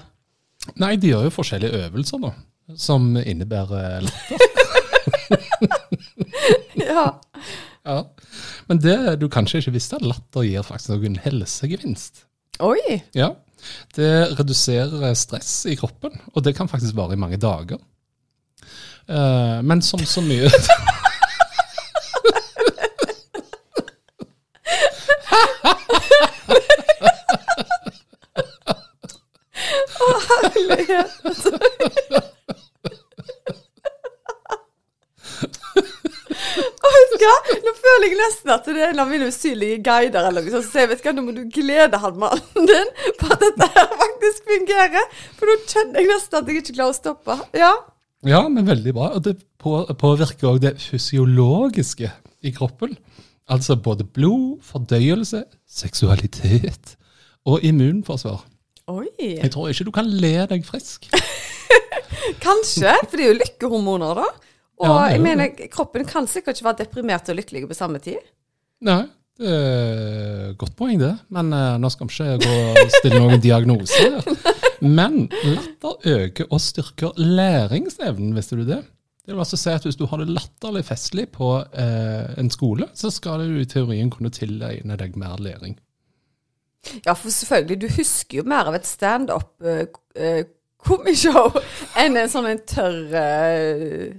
Nei, 0.82 0.96
de 1.00 1.14
gjør 1.14 1.28
jo 1.28 1.34
forskjellige 1.34 1.86
øvelser, 1.86 2.22
da. 2.26 2.34
Som 2.82 3.14
innebærer 3.22 4.06
latter. 4.06 4.46
ja. 6.90 7.08
ja. 7.86 7.98
Men 8.70 8.82
det 8.82 8.98
du 9.22 9.28
kanskje 9.32 9.62
ikke 9.62 9.76
visste, 9.78 10.00
at 10.00 10.08
latter 10.08 10.46
gir 10.46 10.66
faktisk 10.66 10.96
noen 10.96 11.20
helsegevinst. 11.26 12.26
Oi! 12.60 13.04
Ja. 13.16 13.34
Det 13.96 14.40
reduserer 14.40 15.14
stress 15.18 15.66
i 15.66 15.76
kroppen, 15.76 16.12
og 16.34 16.44
det 16.46 16.56
kan 16.56 16.70
faktisk 16.70 16.96
vare 16.96 17.14
i 17.14 17.20
mange 17.20 17.38
dager. 17.38 17.78
Uh, 19.10 19.62
men 19.66 19.82
som 19.82 20.00
så 20.06 20.22
mye 20.22 20.50
Nå 31.36 31.55
føler 38.06 38.22
jeg 38.22 38.30
nesten 38.30 38.54
at 38.54 38.68
det 38.68 38.82
er 38.82 38.94
en 38.94 39.02
av 39.02 39.10
mine 39.10 39.28
usynlige 39.32 39.82
guider 39.86 40.28
eller 40.30 40.46
noe 40.46 40.54
sånt. 40.54 40.70
Så 40.70 40.84
jeg 40.84 40.92
vet 40.92 41.04
hva, 41.06 41.14
nå 41.16 41.24
må 41.26 41.34
du 41.36 41.44
glede 41.54 42.00
han 42.02 42.20
mannen 42.22 42.68
din 42.72 42.92
på 43.20 43.30
at 43.34 43.42
dette 43.42 43.68
her 43.74 43.92
faktisk 44.02 44.50
fungerer. 44.52 45.12
For 45.40 45.50
nå 45.50 45.58
kjenner 45.66 46.02
jeg 46.02 46.12
nesten 46.12 46.40
at 46.40 46.50
jeg 46.50 46.62
ikke 46.62 46.78
klarer 46.78 46.94
å 46.94 46.98
stoppe. 46.98 47.38
Ja, 47.58 47.74
ja 48.30 48.44
men 48.52 48.68
veldig 48.70 48.96
bra. 48.96 49.12
Og 49.18 49.26
det 49.26 49.38
påvirker 49.62 50.52
òg 50.52 50.62
det 50.66 50.76
fysiologiske 50.84 52.12
i 52.46 52.54
kroppen. 52.56 52.96
Altså 53.50 53.78
både 53.78 54.06
blod, 54.06 54.62
fordøyelse, 54.66 55.44
seksualitet 55.70 56.96
og 57.46 57.66
immunforsvar. 57.66 58.44
Oi. 58.90 59.10
Jeg 59.18 59.50
tror 59.54 59.70
ikke 59.70 59.86
du 59.88 59.94
kan 59.94 60.10
le 60.10 60.38
deg 60.50 60.66
frisk. 60.66 61.08
Kanskje, 62.46 62.94
for 63.06 63.18
det 63.18 63.26
er 63.26 63.32
jo 63.32 63.38
lykkehormoner, 63.40 64.22
da. 64.22 64.54
Og 64.82 64.90
Ja, 64.90 64.96
jeg 65.14 65.22
mener, 65.24 65.46
kroppen 65.72 66.04
kan 66.08 66.28
sikkert 66.28 66.58
ikke 66.58 66.68
være 66.68 66.82
deprimert 66.84 67.30
og 67.32 67.36
lykkelig 67.38 67.68
på 67.70 67.78
samme 67.78 68.00
tid. 68.04 68.18
Nei, 68.84 69.04
det 69.40 69.52
er 69.52 70.54
godt 70.60 70.76
poeng 70.80 71.00
det. 71.00 71.14
Men 71.34 71.54
uh, 71.56 71.78
nå 71.80 71.88
skal 71.94 72.08
vi 72.10 72.14
ikke 72.14 72.38
gå 72.44 72.56
og 72.84 72.90
stille 72.98 73.20
noen 73.24 73.42
diagnoser. 73.44 74.14
Men 74.84 75.14
latter 75.48 75.94
øker 76.12 76.46
og 76.52 76.60
styrker 76.62 77.12
læringsevnen, 77.16 78.36
visste 78.36 78.56
du 78.60 78.64
det? 78.68 78.82
Det 79.26 79.34
vil 79.34 79.42
altså 79.42 79.58
si 79.58 79.70
at 79.72 79.84
Hvis 79.88 79.98
du 79.98 80.06
har 80.06 80.18
det 80.22 80.30
latterlig 80.30 80.86
festlig 80.86 81.30
på 81.34 81.64
uh, 81.64 82.26
en 82.38 82.50
skole, 82.52 82.88
så 82.94 83.10
skal 83.12 83.40
du 83.48 83.60
i 83.62 83.66
teorien 83.66 84.10
kunne 84.14 84.30
tilegne 84.30 84.96
deg 85.00 85.18
mer 85.18 85.38
læring. 85.42 85.80
Ja, 87.06 87.14
for 87.14 87.30
selvfølgelig, 87.30 87.82
du 87.82 87.88
husker 87.96 88.38
jo 88.38 88.44
mer 88.46 88.66
av 88.70 88.76
et 88.78 88.86
standup-komishow 88.86 91.52
enn 92.02 92.18
en 92.20 92.30
sånn 92.30 92.46
en 92.52 92.60
tørr 92.70 93.14
eh, 93.18 94.14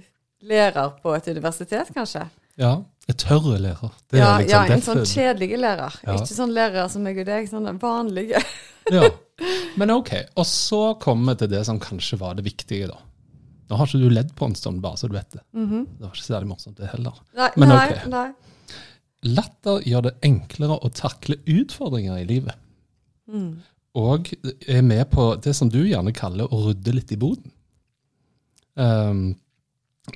lærer 0.47 0.93
på 1.03 1.13
et 1.17 1.27
universitet, 1.33 1.89
kanskje. 1.95 2.27
Ja, 2.57 2.75
En 3.07 3.15
tørre 3.15 3.55
lærer. 3.63 3.91
Det 4.11 4.17
er 4.17 4.23
Ja, 4.23 4.31
liksom 4.41 4.65
ja, 4.67 4.75
en 4.75 4.81
sånn 4.83 5.03
kjedelig 5.07 5.57
lærer. 5.61 5.93
Ja. 6.03 6.15
Ikke 6.17 6.35
sånn 6.35 6.51
lærer 6.55 6.89
som 6.91 7.03
meg 7.07 7.19
og 7.21 7.27
deg, 7.29 7.45
sånne 7.51 7.75
vanlige. 7.81 8.41
Ja, 8.87 9.03
Men 9.75 9.91
ok, 9.91 10.09
og 10.39 10.45
så 10.47 10.77
kommer 11.03 11.33
vi 11.35 11.41
til 11.41 11.49
det 11.51 11.59
som 11.67 11.79
kanskje 11.83 12.15
var 12.21 12.37
det 12.37 12.45
viktige, 12.45 12.87
da. 12.87 12.97
Nå 13.67 13.75
har 13.75 13.89
ikke 13.89 13.99
du 13.99 14.09
ledd 14.15 14.29
på 14.35 14.47
en 14.47 14.55
stund, 14.55 14.79
bare 14.81 14.95
så 14.95 15.09
du 15.11 15.15
vet 15.17 15.27
det. 15.35 15.41
Det 15.51 16.05
var 16.05 16.13
ikke 16.13 16.23
særlig 16.23 16.47
morsomt, 16.53 16.77
det 16.79 16.87
heller. 16.93 17.17
Nei, 17.35 17.49
Men 17.59 17.73
nei, 17.73 17.81
ok. 17.97 18.05
nei. 18.13 18.27
Latter 19.27 19.81
gjør 19.83 20.05
det 20.07 20.13
enklere 20.23 20.77
å 20.79 20.91
takle 20.95 21.35
utfordringer 21.51 22.21
i 22.21 22.27
livet. 22.29 22.55
Mm. 23.27 23.49
Og 23.99 24.31
er 24.71 24.81
med 24.87 25.03
på 25.11 25.27
det 25.43 25.51
som 25.57 25.67
du 25.73 25.81
gjerne 25.83 26.15
kaller 26.15 26.47
å 26.53 26.61
rydde 26.69 26.95
litt 26.95 27.11
i 27.11 27.19
boden. 27.19 27.51
Ehm, 28.79 29.35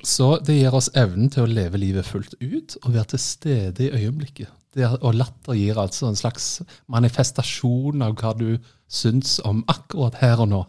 så 0.00 0.38
det 0.40 0.56
gir 0.56 0.74
oss 0.74 0.88
evnen 0.96 1.28
til 1.30 1.44
å 1.44 1.52
leve 1.52 1.80
livet 1.80 2.08
fullt 2.08 2.34
ut 2.40 2.76
og 2.82 2.94
være 2.94 3.12
til 3.12 3.22
stede 3.22 3.86
i 3.86 3.92
øyeblikket. 3.92 4.48
Det 4.72 4.86
er, 4.86 4.96
og 5.04 5.18
latter 5.20 5.56
gir 5.58 5.76
altså 5.76 6.08
en 6.08 6.16
slags 6.16 6.62
manifestasjon 6.90 8.00
av 8.04 8.16
hva 8.16 8.32
du 8.38 8.56
syns 8.88 9.36
om 9.44 9.60
akkurat 9.68 10.16
her 10.22 10.40
og 10.40 10.48
nå. 10.48 10.62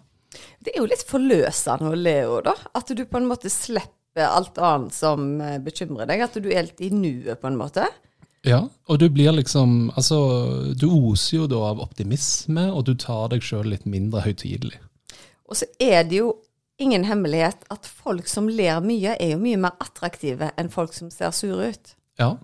Det 0.63 0.74
er 0.74 0.82
jo 0.82 0.89
litt 0.89 1.06
forløsende 1.08 1.94
å 1.94 2.00
le 2.00 2.18
òg, 2.27 2.42
da. 2.50 2.56
At 2.75 2.92
du 2.92 3.03
på 3.08 3.20
en 3.20 3.30
måte 3.30 3.51
slipper 3.53 4.27
alt 4.27 4.60
annet 4.60 4.96
som 4.96 5.38
eh, 5.42 5.60
bekymrer 5.63 6.10
deg. 6.10 6.24
At 6.25 6.36
du 6.36 6.50
er 6.50 6.63
helt 6.63 6.84
i 6.84 6.92
nuet, 6.94 7.38
på 7.39 7.48
en 7.48 7.60
måte. 7.60 7.88
Ja, 8.44 8.65
og 8.92 9.00
du 9.00 9.06
blir 9.08 9.32
liksom 9.32 9.94
Altså, 9.96 10.18
du 10.75 10.89
oser 10.92 11.38
jo 11.38 11.46
da 11.48 11.62
av 11.70 11.84
optimisme, 11.84 12.68
og 12.74 12.89
du 12.89 12.96
tar 13.00 13.32
deg 13.32 13.46
sjøl 13.46 13.72
litt 13.72 13.88
mindre 13.88 14.25
høytidelig. 14.25 14.82
Og 15.48 15.60
så 15.60 15.70
er 15.80 16.03
det 16.08 16.20
jo 16.20 16.34
ingen 16.82 17.06
hemmelighet 17.08 17.65
at 17.74 17.88
folk 17.88 18.27
som 18.30 18.50
ler 18.50 18.82
mye, 18.84 19.15
er 19.20 19.36
jo 19.36 19.42
mye 19.42 19.60
mer 19.65 19.77
attraktive 19.84 20.51
enn 20.60 20.72
folk 20.74 20.96
som 20.96 21.12
ser 21.13 21.34
sure 21.36 21.72
ut. 21.74 21.94
Ja, 22.20 22.36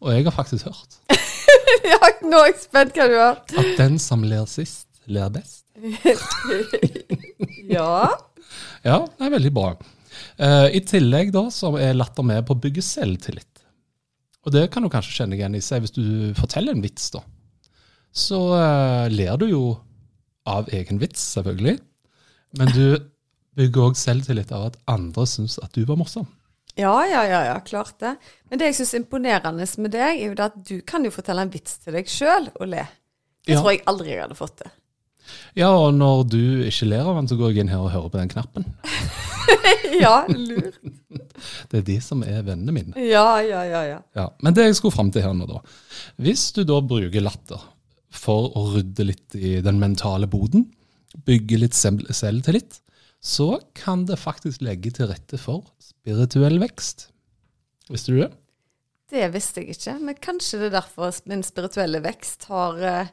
og 0.00 0.12
jeg 0.12 0.26
har 0.26 0.34
faktisk 0.34 0.66
hørt 0.68 0.98
ja, 1.88 1.98
nå 2.26 2.40
er 2.42 2.50
jeg 2.50 2.58
spent 2.60 2.96
hva 2.96 3.06
du 3.08 3.14
har. 3.16 3.38
at 3.40 3.70
den 3.78 3.98
som 4.02 4.24
ler 4.26 4.44
sist, 4.50 4.88
ler 5.06 5.30
best. 5.32 5.64
Ja. 7.70 8.10
Ja, 8.82 8.96
det 9.06 9.26
er 9.26 9.30
veldig 9.36 9.52
bra. 9.54 9.68
Uh, 10.40 10.66
I 10.74 10.80
tillegg 10.82 11.30
da, 11.34 11.44
så 11.54 11.70
er 11.78 11.94
latter 11.94 12.26
med 12.26 12.42
på 12.48 12.56
å 12.56 12.60
bygge 12.60 12.82
selvtillit. 12.82 13.62
Og 14.42 14.54
det 14.56 14.64
kan 14.74 14.82
du 14.82 14.90
kanskje 14.90 15.20
kjenne 15.20 15.36
igjen 15.36 15.54
i 15.54 15.62
seg 15.62 15.84
hvis 15.84 15.94
du 15.94 16.32
forteller 16.38 16.74
en 16.74 16.82
vits, 16.82 17.12
da. 17.14 17.22
Så 18.10 18.40
uh, 18.56 19.06
ler 19.12 19.38
du 19.38 19.46
jo 19.52 19.62
av 20.50 20.70
egen 20.74 20.98
vits, 20.98 21.22
selvfølgelig. 21.36 21.76
Men 22.58 22.74
du 22.74 22.84
bygger 23.58 23.88
òg 23.90 23.96
selvtillit 23.98 24.52
av 24.54 24.68
at 24.70 24.76
andre 24.90 25.24
syns 25.26 25.58
at 25.62 25.72
du 25.74 25.84
var 25.88 25.98
morsom. 26.00 26.26
Ja, 26.78 26.94
ja, 27.04 27.24
ja, 27.26 27.40
ja, 27.50 27.56
klart 27.66 27.96
det. 28.00 28.14
Men 28.48 28.58
det 28.60 28.68
jeg 28.70 28.76
syns 28.80 28.94
er 28.94 29.00
imponerende 29.02 29.66
med 29.82 29.90
deg, 29.92 30.20
er 30.22 30.30
jo 30.30 30.36
at 30.44 30.54
du 30.68 30.76
kan 30.86 31.04
jo 31.04 31.10
fortelle 31.10 31.42
en 31.42 31.50
vits 31.52 31.78
til 31.82 31.92
deg 31.98 32.06
sjøl 32.08 32.46
og 32.60 32.68
le. 32.70 32.84
Det 33.46 33.54
Ja. 33.56 33.60
tror 33.60 33.72
jeg 33.72 33.82
aldri 33.90 34.10
jeg 34.14 34.22
hadde 34.22 34.38
fått 34.38 34.56
til. 34.62 34.70
Ja, 35.54 35.68
og 35.70 35.94
når 35.94 36.24
du 36.30 36.40
ikke 36.66 36.86
ler 36.88 37.06
av 37.06 37.16
den, 37.16 37.28
så 37.28 37.36
går 37.38 37.50
jeg 37.52 37.58
inn 37.64 37.68
her 37.68 37.78
og 37.84 37.90
hører 37.92 38.08
på 38.10 38.18
den 38.18 38.28
knappen. 38.32 38.64
ja, 40.00 40.24
lurt. 40.28 40.78
Det 41.70 41.78
er 41.80 41.84
de 41.86 41.96
som 42.04 42.22
er 42.26 42.42
vennene 42.46 42.72
mine. 42.74 42.94
Ja, 43.08 43.38
ja, 43.42 43.62
ja, 43.64 43.82
ja. 43.88 43.98
Ja, 44.16 44.26
Men 44.44 44.54
det 44.54 44.66
jeg 44.66 44.76
skulle 44.78 44.94
fram 44.94 45.10
til 45.14 45.22
her 45.24 45.32
nå, 45.36 45.46
da. 45.48 45.60
Hvis 46.20 46.50
du 46.56 46.62
da 46.68 46.80
bruker 46.84 47.22
latter 47.24 47.62
for 48.10 48.50
å 48.58 48.64
rydde 48.74 49.06
litt 49.06 49.36
i 49.38 49.56
den 49.64 49.78
mentale 49.80 50.28
boden, 50.30 50.66
bygge 51.26 51.58
litt 51.62 51.74
selv- 51.78 52.10
selvtillit, 52.14 52.80
så 53.20 53.60
kan 53.76 54.06
det 54.08 54.18
faktisk 54.20 54.62
legge 54.64 54.92
til 54.96 55.10
rette 55.10 55.38
for 55.40 55.66
spirituell 55.82 56.56
vekst. 56.62 57.10
Visste 57.90 58.14
du 58.14 58.22
det? 58.22 58.30
Det 59.10 59.26
visste 59.34 59.62
jeg 59.62 59.74
ikke, 59.74 59.96
men 60.06 60.18
kanskje 60.22 60.60
det 60.60 60.70
er 60.70 60.78
derfor 60.78 61.12
min 61.28 61.42
spirituelle 61.44 62.00
vekst 62.04 62.46
har 62.48 62.78
eh, 62.86 63.10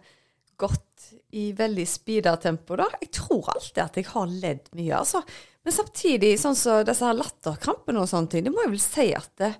gått 0.59 1.09
i 1.37 1.49
veldig 1.57 1.85
speeda 1.89 2.35
tempo, 2.41 2.77
da. 2.79 2.87
Jeg 3.01 3.11
tror 3.17 3.49
alltid 3.53 3.81
at 3.83 3.97
jeg 3.99 4.09
har 4.11 4.27
ledd 4.29 4.69
mye, 4.77 4.99
altså. 4.99 5.23
Men 5.65 5.75
samtidig, 5.75 6.35
sånn 6.39 6.55
som 6.55 6.85
disse 6.87 7.03
her 7.03 7.17
latterkrampene 7.17 8.03
og 8.03 8.09
sånne 8.11 8.31
ting, 8.31 8.45
det 8.45 8.53
må 8.53 8.63
jeg 8.63 8.73
vel 8.75 8.83
si 8.83 9.07
at 9.17 9.33
det 9.41 9.51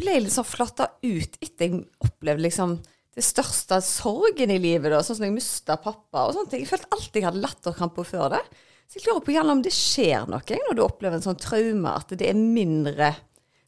ble 0.00 0.16
litt 0.24 0.34
sånn 0.34 0.48
flatta 0.48 0.88
ut 1.04 1.36
etter 1.42 1.68
jeg 1.68 1.84
opplevde 2.02 2.46
liksom 2.46 2.78
det 3.14 3.24
største 3.26 3.80
sorgen 3.84 4.52
i 4.54 4.58
livet, 4.62 4.90
da. 4.90 5.02
Sånn 5.04 5.20
som 5.20 5.28
jeg 5.28 5.36
mista 5.36 5.76
pappa 5.82 6.26
og 6.26 6.34
sånne 6.36 6.52
ting. 6.52 6.64
Jeg 6.64 6.72
følte 6.72 6.92
alltid 6.96 7.20
jeg 7.20 7.28
hadde 7.28 7.44
latterkramper 7.44 8.08
før 8.08 8.34
det. 8.36 8.42
Så 8.90 8.98
jeg 8.98 9.06
lurer 9.06 9.22
på 9.22 9.34
gjerne 9.36 9.54
om 9.54 9.60
det 9.62 9.70
skjer 9.70 10.26
noe 10.26 10.60
når 10.66 10.74
du 10.76 10.80
opplever 10.82 11.14
en 11.14 11.22
sånn 11.22 11.38
traume, 11.38 11.92
at 11.94 12.10
det 12.18 12.26
er 12.26 12.38
mindre 12.38 13.12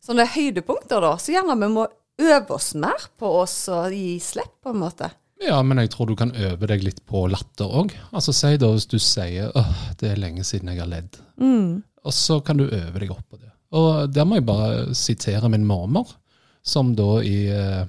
sånne 0.03 0.27
høydepunkter, 0.27 0.99
da. 1.05 1.13
Så 1.15 1.31
gjerne 1.37 1.55
vi 1.61 1.69
må 1.71 1.87
øve 2.23 2.57
oss 2.57 2.73
mer 2.75 3.07
på 3.19 3.31
oss 3.45 3.55
å 3.71 3.85
gi 3.93 4.17
slipp, 4.23 4.57
på 4.65 4.73
en 4.73 4.81
måte. 4.83 5.13
Ja, 5.43 5.61
men 5.67 5.79
jeg 5.79 5.93
tror 5.95 6.11
du 6.11 6.17
kan 6.19 6.35
øve 6.35 6.69
deg 6.71 6.83
litt 6.83 7.01
på 7.07 7.25
latter 7.31 7.71
òg. 7.83 7.95
Altså, 8.11 8.35
si 8.35 8.57
da 8.59 8.71
hvis 8.75 8.89
du 8.91 8.99
sier 9.03 9.55
åh, 9.59 9.87
det 9.99 10.13
er 10.13 10.21
lenge 10.23 10.45
siden 10.47 10.71
jeg 10.71 10.83
har 10.83 10.91
ledd. 10.91 11.19
Og 12.03 12.15
så 12.15 12.41
kan 12.43 12.59
du 12.59 12.67
øve 12.67 13.03
deg 13.03 13.15
opp 13.15 13.25
på 13.31 13.39
det. 13.39 13.51
Og 13.79 14.11
der 14.13 14.27
må 14.29 14.39
jeg 14.39 14.47
bare 14.47 14.95
sitere 14.99 15.51
min 15.51 15.67
mormor, 15.67 16.11
som 16.63 16.93
da 16.99 17.23
i 17.27 17.47
eh, 17.51 17.87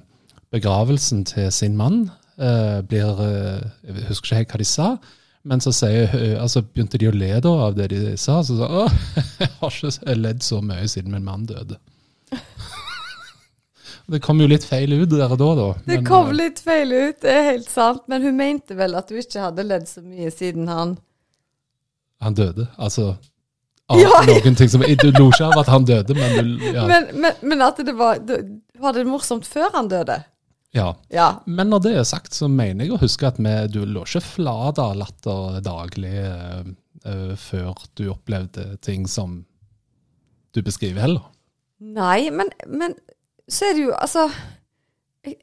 begravelsen 0.54 1.26
til 1.28 1.50
sin 1.54 1.76
mann 1.78 2.08
eh, 2.38 2.80
blir 2.86 3.20
eh, 3.22 3.66
Jeg 3.86 4.08
husker 4.08 4.30
ikke 4.30 4.40
helt 4.40 4.54
hva 4.54 4.62
de 4.62 4.66
sa, 4.70 4.88
men 5.44 5.60
så 5.60 5.72
sier, 5.76 6.12
altså, 6.40 6.62
begynte 6.64 6.98
de 7.00 7.10
å 7.10 7.14
le 7.14 7.32
da 7.44 7.52
av 7.66 7.74
det 7.76 7.90
de 7.92 8.16
sa. 8.20 8.38
Så 8.46 8.56
sa 8.56 8.68
åh, 8.84 8.94
jeg 9.42 9.50
har 9.60 9.76
ikke 9.76 10.16
ledd 10.16 10.44
så 10.44 10.60
mye 10.64 10.86
siden 10.88 11.12
min 11.12 11.26
mann 11.26 11.44
døde. 11.50 11.80
Det 14.04 14.18
kom 14.20 14.36
jo 14.42 14.46
litt 14.50 14.66
feil 14.68 14.92
ut 14.92 15.08
der 15.08 15.32
og 15.32 15.38
da, 15.40 15.46
da. 15.56 15.66
Det 15.86 15.94
men, 16.02 16.02
kom 16.04 16.26
eh, 16.28 16.36
litt 16.42 16.58
feil 16.60 16.90
ut, 16.92 17.22
det 17.22 17.30
er 17.32 17.46
helt 17.46 17.70
sant. 17.72 18.02
Men 18.12 18.20
hun 18.20 18.36
mente 18.36 18.76
vel 18.76 18.92
at 18.98 19.08
du 19.08 19.16
ikke 19.16 19.46
hadde 19.46 19.64
ledd 19.64 19.86
så 19.88 20.02
mye 20.04 20.28
siden 20.28 20.68
han 20.68 20.98
Han 22.20 22.36
døde, 22.36 22.66
altså 22.76 23.14
av 23.88 24.00
Ja, 24.00 24.10
noen 24.28 24.56
ting 24.56 24.68
som 24.72 24.84
Du 24.84 25.08
lo 25.12 25.30
ikke 25.30 25.48
av 25.48 25.56
at 25.62 25.72
han 25.72 25.88
døde, 25.88 26.16
men 26.16 26.36
du 26.36 26.68
ja, 26.68 26.84
men, 26.88 27.08
men, 27.16 27.40
men 27.44 27.64
at 27.64 27.80
det 27.84 27.96
var 27.96 28.20
du 28.20 28.36
hadde 28.80 29.02
det 29.02 29.08
morsomt 29.08 29.48
før 29.48 29.72
han 29.72 29.88
døde? 29.88 30.20
Ja. 30.74 30.88
Ja. 31.14 31.28
Men 31.46 31.70
når 31.70 31.84
det 31.84 31.92
er 32.00 32.06
sagt, 32.08 32.34
så 32.34 32.48
mener 32.50 32.86
jeg 32.86 32.96
å 32.96 33.02
huske 33.02 33.28
at 33.28 33.38
vi, 33.38 33.52
du 33.70 33.84
lå 33.86 34.02
ikke 34.06 34.24
flat 34.26 34.80
av 34.82 34.96
latter 34.98 35.60
daglig 35.64 36.16
eh, 36.18 37.34
før 37.38 37.84
du 37.94 38.08
opplevde 38.10 38.74
ting 38.82 39.06
som 39.10 39.44
du 40.54 40.62
beskriver 40.66 41.04
heller. 41.04 41.28
Nei, 41.78 42.30
men, 42.34 42.50
men 42.66 42.96
så 43.50 43.68
er 43.68 43.76
det 43.76 43.82
jo 43.84 43.92
Altså 43.92 44.28
jeg, 45.26 45.36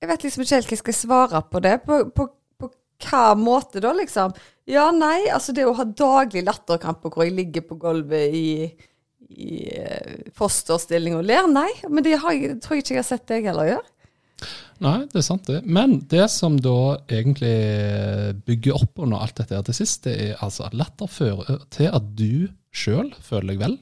jeg 0.00 0.10
vet 0.10 0.24
liksom 0.24 0.42
ikke 0.44 0.56
helt 0.58 0.68
hva 0.70 0.76
jeg 0.76 0.82
skal 0.82 0.96
svare 0.98 1.42
på 1.52 1.62
det. 1.64 1.74
På, 1.86 2.00
på, 2.16 2.26
på 2.60 2.70
hva 3.06 3.22
måte 3.38 3.82
da, 3.84 3.92
liksom? 3.96 4.34
Ja, 4.70 4.90
nei, 4.94 5.28
altså 5.32 5.54
det 5.56 5.64
å 5.66 5.76
ha 5.78 5.86
daglig 5.86 6.44
latterkramper 6.46 7.12
hvor 7.12 7.26
jeg 7.26 7.36
ligger 7.38 7.64
på 7.66 7.78
gulvet 7.80 8.36
i, 8.36 8.50
i 9.30 9.54
eh, 9.72 10.28
fosterstilling 10.36 11.16
og 11.18 11.24
ler, 11.28 11.48
nei. 11.50 11.70
Men 11.88 12.06
det 12.06 12.18
har 12.22 12.36
jeg, 12.36 12.60
tror 12.60 12.76
jeg 12.76 12.84
ikke 12.84 12.96
jeg 12.98 13.02
har 13.02 13.08
sett 13.08 13.26
deg 13.30 13.48
heller 13.50 13.72
gjøre. 13.72 13.88
Nei, 14.80 15.02
det 15.12 15.20
er 15.20 15.26
sant 15.26 15.48
det. 15.50 15.60
Men 15.68 15.98
det 16.08 16.24
som 16.32 16.56
da 16.62 16.96
egentlig 17.12 17.52
bygger 18.46 18.78
opp 18.80 19.02
under 19.04 19.20
alt 19.20 19.36
dette 19.40 19.58
her 19.58 19.66
til 19.66 19.76
sist, 19.76 20.06
det 20.06 20.16
er 20.24 20.40
altså 20.44 20.68
at 20.68 20.76
latter 20.78 21.10
fører 21.10 21.60
til 21.74 21.90
at 21.92 22.10
du 22.16 22.48
sjøl 22.72 23.12
føler 23.20 23.52
deg 23.52 23.62
vel. 23.64 23.76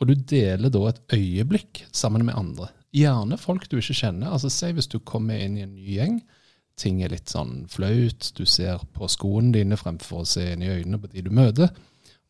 Og 0.00 0.08
du 0.08 0.14
deler 0.16 0.72
da 0.72 0.82
et 0.88 1.00
øyeblikk 1.14 1.84
sammen 1.92 2.24
med 2.26 2.38
andre. 2.38 2.70
Gjerne 2.96 3.38
folk 3.38 3.68
du 3.70 3.78
ikke 3.78 3.98
kjenner. 4.00 4.32
Altså 4.32 4.50
Si 4.50 4.72
hvis 4.74 4.90
du 4.90 4.98
kommer 5.06 5.38
inn 5.38 5.58
i 5.58 5.66
en 5.66 5.76
ny 5.76 5.94
gjeng. 5.94 6.18
Ting 6.80 7.02
er 7.04 7.12
litt 7.12 7.30
sånn 7.30 7.68
flaut. 7.70 8.32
Du 8.34 8.42
ser 8.48 8.82
på 8.96 9.08
skoene 9.12 9.52
dine 9.54 9.78
fremfor 9.78 10.24
å 10.24 10.28
se 10.28 10.48
inn 10.54 10.64
i 10.64 10.72
øynene 10.72 10.98
på 10.98 11.12
de 11.12 11.22
du 11.26 11.30
møter. 11.34 11.70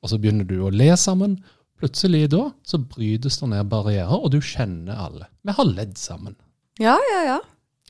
Og 0.03 0.13
så 0.13 0.19
begynner 0.21 0.49
du 0.49 0.59
å 0.65 0.73
le 0.75 0.91
sammen. 1.01 1.39
Plutselig 1.81 2.27
da 2.35 2.51
så 2.67 2.81
brytes 2.83 3.39
det 3.41 3.49
ned 3.55 3.69
barrierer, 3.73 4.19
og 4.19 4.35
du 4.35 4.41
kjenner 4.45 4.99
alle. 5.01 5.31
Vi 5.47 5.55
har 5.57 5.69
ledd 5.71 5.97
sammen. 6.01 6.37
Ja, 6.81 6.97
ja, 7.13 7.21
ja. 7.29 7.39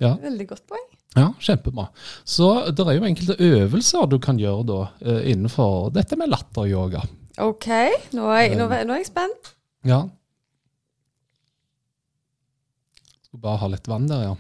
Ja. 0.00 0.14
Veldig 0.22 0.46
godt 0.50 0.64
poeng. 0.70 0.86
Ja, 1.18 1.28
kjempebra. 1.42 1.88
Så 2.24 2.46
det 2.70 2.84
er 2.86 2.96
jo 2.96 3.06
enkelte 3.08 3.36
øvelser 3.42 4.06
du 4.10 4.18
kan 4.22 4.38
gjøre 4.40 4.62
da 4.68 4.78
eh, 5.02 5.24
innenfor 5.32 5.90
dette 5.94 6.16
med 6.18 6.30
latteryoga. 6.30 7.02
OK, 7.40 7.66
nå 8.16 8.28
er, 8.34 8.40
jeg, 8.48 8.56
nå, 8.60 8.66
er- 8.74 8.84
nå 8.88 8.94
er 8.94 9.02
jeg 9.02 9.08
spent. 9.10 9.50
Ja. 9.88 10.02
Skal 13.26 13.42
bare 13.44 13.60
ha 13.62 13.68
litt 13.72 13.86
vann 13.90 14.08
der, 14.10 14.22
ja. 14.30 14.36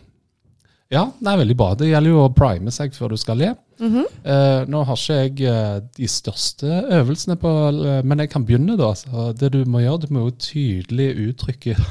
Ja, 0.90 1.04
det 1.22 1.30
er 1.30 1.38
veldig 1.38 1.54
bra. 1.58 1.68
Det 1.78 1.86
gjelder 1.86 2.10
jo 2.10 2.22
å 2.24 2.32
prime 2.34 2.72
seg 2.74 2.94
før 2.96 3.12
du 3.14 3.18
skal 3.22 3.38
le. 3.38 3.52
Mhm. 3.80 4.00
Eh, 4.26 4.62
nå 4.68 4.80
har 4.88 4.98
ikke 4.98 5.20
jeg 5.20 5.34
eh, 5.48 5.76
de 5.96 6.08
største 6.10 6.66
øvelsene 6.98 7.36
på 7.40 7.48
eh, 7.70 8.00
Men 8.04 8.18
jeg 8.24 8.30
kan 8.34 8.44
begynne, 8.44 8.74
da. 8.76 8.90
Så 8.98 9.30
det 9.38 9.52
du 9.54 9.60
må 9.70 9.80
gjøre, 9.84 10.02
du 10.06 10.14
må 10.16 10.26
jo 10.26 10.34
tydelig 10.50 11.10
uttrykke 11.30 11.76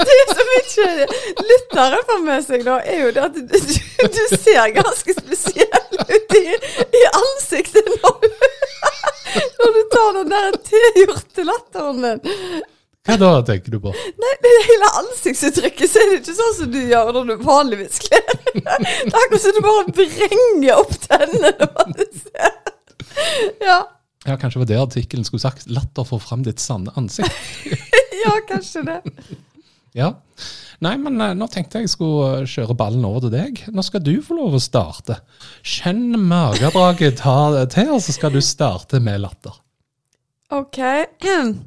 Det 0.00 0.89
som 1.08 1.30
ikke 1.30 1.46
lyttere 1.50 2.00
får 2.10 2.20
med 2.26 2.44
seg, 2.46 2.64
da, 2.66 2.78
er 2.84 3.04
jo 3.04 3.12
det 3.16 3.24
at 3.28 3.38
du, 3.38 3.56
du 4.16 4.20
ser 4.36 4.74
ganske 4.76 5.14
spesiell 5.16 6.02
ut 6.10 6.36
i, 6.40 6.44
i 7.00 7.04
ansiktet 7.20 7.88
når 7.94 8.18
du, 8.24 8.28
når 9.60 9.72
du 9.78 9.80
tar 9.94 10.12
den 10.20 10.34
der 10.34 10.60
tilgjorte 10.70 11.46
latteren 11.48 12.04
din. 12.06 12.64
Hva 13.08 13.16
da, 13.16 13.28
tenker 13.48 13.72
du 13.72 13.78
på? 13.80 13.92
Nei, 14.20 14.32
det 14.44 14.50
hele 14.66 14.88
ansiktsuttrykket 15.00 15.88
så 15.88 16.02
er 16.02 16.10
det 16.10 16.18
ikke 16.20 16.34
sånn 16.36 16.56
som 16.58 16.72
du 16.74 16.80
gjør 16.84 17.14
når 17.16 17.30
du 17.30 17.46
vanligvis 17.46 18.02
kler 18.04 18.26
deg. 18.28 18.58
Det 18.60 18.74
er 18.74 19.16
akkurat 19.22 19.44
som 19.46 19.56
du 19.56 19.62
bare 19.64 19.94
vrenger 19.96 20.82
opp 20.82 20.92
tennene. 21.06 21.70
Ja, 23.64 23.78
Ja, 24.26 24.36
Kanskje 24.36 24.60
det 24.60 24.60
var 24.60 24.68
det 24.68 24.80
artikkelen 24.82 25.24
skulle 25.24 25.40
sagt. 25.40 25.64
'Latter 25.66 26.04
får 26.04 26.20
fram 26.20 26.42
ditt 26.44 26.60
sanne 26.60 26.92
ansikt'. 27.00 27.32
ja, 28.24 28.34
kanskje 28.48 28.82
det. 28.84 28.98
Ja. 29.96 30.12
Nei, 30.84 30.94
men 30.96 31.20
eh, 31.20 31.34
nå 31.36 31.46
tenkte 31.52 31.82
jeg 31.82 31.90
skulle 31.92 32.40
eh, 32.42 32.46
kjøre 32.48 32.76
ballen 32.78 33.04
over 33.04 33.26
til 33.26 33.34
deg. 33.34 33.64
Nå 33.74 33.84
skal 33.84 34.00
du 34.04 34.14
få 34.24 34.38
lov 34.38 34.56
å 34.56 34.62
starte. 34.62 35.18
Kjenn 35.60 36.14
magedraget 36.24 37.18
ta 37.20 37.66
til, 37.72 37.90
og 37.96 38.00
så 38.04 38.14
skal 38.16 38.32
du 38.32 38.40
starte 38.44 39.00
med 39.04 39.20
latter. 39.26 39.58
Ok. 40.56 40.80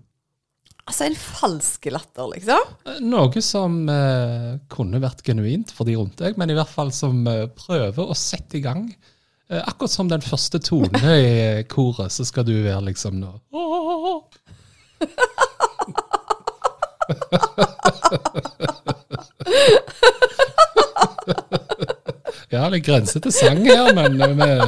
Altså 0.84 1.06
en 1.08 1.14
falsk 1.16 1.86
latter, 1.96 2.26
liksom? 2.34 2.60
Eh, 2.92 2.98
Noe 3.08 3.40
som 3.40 3.78
eh, 3.88 4.50
kunne 4.68 5.00
vært 5.00 5.22
genuint 5.24 5.72
for 5.72 5.88
de 5.88 5.94
rundt 5.96 6.20
deg, 6.20 6.36
men 6.36 6.52
i 6.52 6.58
hvert 6.58 6.68
fall 6.68 6.92
som 6.92 7.22
eh, 7.32 7.46
prøver 7.56 8.04
å 8.04 8.18
sette 8.20 8.60
i 8.60 8.64
gang. 8.66 8.90
Eh, 9.48 9.62
akkurat 9.64 9.94
som 9.94 10.12
den 10.12 10.20
første 10.26 10.60
tone 10.60 11.14
i 11.16 11.64
koret, 11.72 12.12
så 12.12 12.28
skal 12.28 12.44
du 12.50 12.58
være 12.66 12.84
liksom 12.90 13.16
nå! 13.24 13.32
Ja, 22.54 22.68
det 22.70 22.78
er 22.78 22.86
grenser 22.86 23.20
til 23.24 23.34
sang 23.34 23.64
her, 23.66 23.94
men 23.98 24.18
med... 24.38 24.62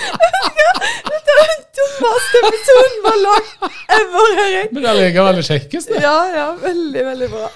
Dette 0.00 1.20
Det 1.20 1.34
er 1.34 1.50
den 1.50 1.64
dummeste 1.78 2.42
episoden 2.44 2.96
vi 2.96 3.10
har 3.10 3.20
lagd 3.24 3.50
ever, 3.98 4.38
Erik. 4.44 4.72
Men 4.76 4.88
allikevel 4.92 5.40
det 5.40 5.46
kjekkeste. 5.48 6.00
Ja, 6.02 6.16
ja, 6.34 6.46
veldig, 6.62 7.04
veldig 7.10 7.28
bra. 7.32 7.50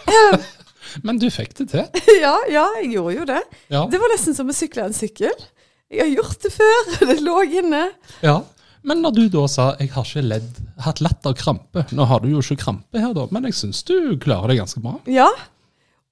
Men 1.05 1.19
du 1.21 1.27
fikk 1.33 1.57
det 1.59 1.69
til. 1.73 1.87
Ja, 2.25 2.37
ja, 2.51 2.65
jeg 2.81 2.93
gjorde 2.95 3.17
jo 3.19 3.27
det. 3.29 3.43
Ja. 3.73 3.85
Det 3.91 4.01
var 4.01 4.13
nesten 4.15 4.37
som 4.37 4.51
å 4.51 4.57
sykle 4.57 4.87
en 4.89 4.97
sykkel. 4.97 5.35
Jeg 5.93 6.01
har 6.07 6.13
gjort 6.17 6.43
det 6.43 6.53
før, 6.55 6.93
det 7.11 7.21
lå 7.25 7.41
inne. 7.61 7.83
Ja. 8.25 8.41
Men 8.85 9.01
når 9.01 9.15
du 9.17 9.23
da 9.33 9.47
sa 9.49 9.71
'jeg 9.81 9.91
har 9.95 10.05
ikke 10.05 10.23
ledd, 10.23 10.49
hatt 10.85 11.01
latterkrampe' 11.01 11.87
Nå 11.97 12.05
har 12.05 12.21
du 12.21 12.29
jo 12.29 12.41
ikke 12.45 12.59
krampe 12.61 13.01
her, 13.01 13.15
da, 13.17 13.27
men 13.31 13.45
jeg 13.49 13.55
syns 13.57 13.83
du 13.89 14.17
klarer 14.21 14.49
det 14.53 14.59
ganske 14.61 14.81
bra. 14.85 14.99
Ja. 15.09 15.29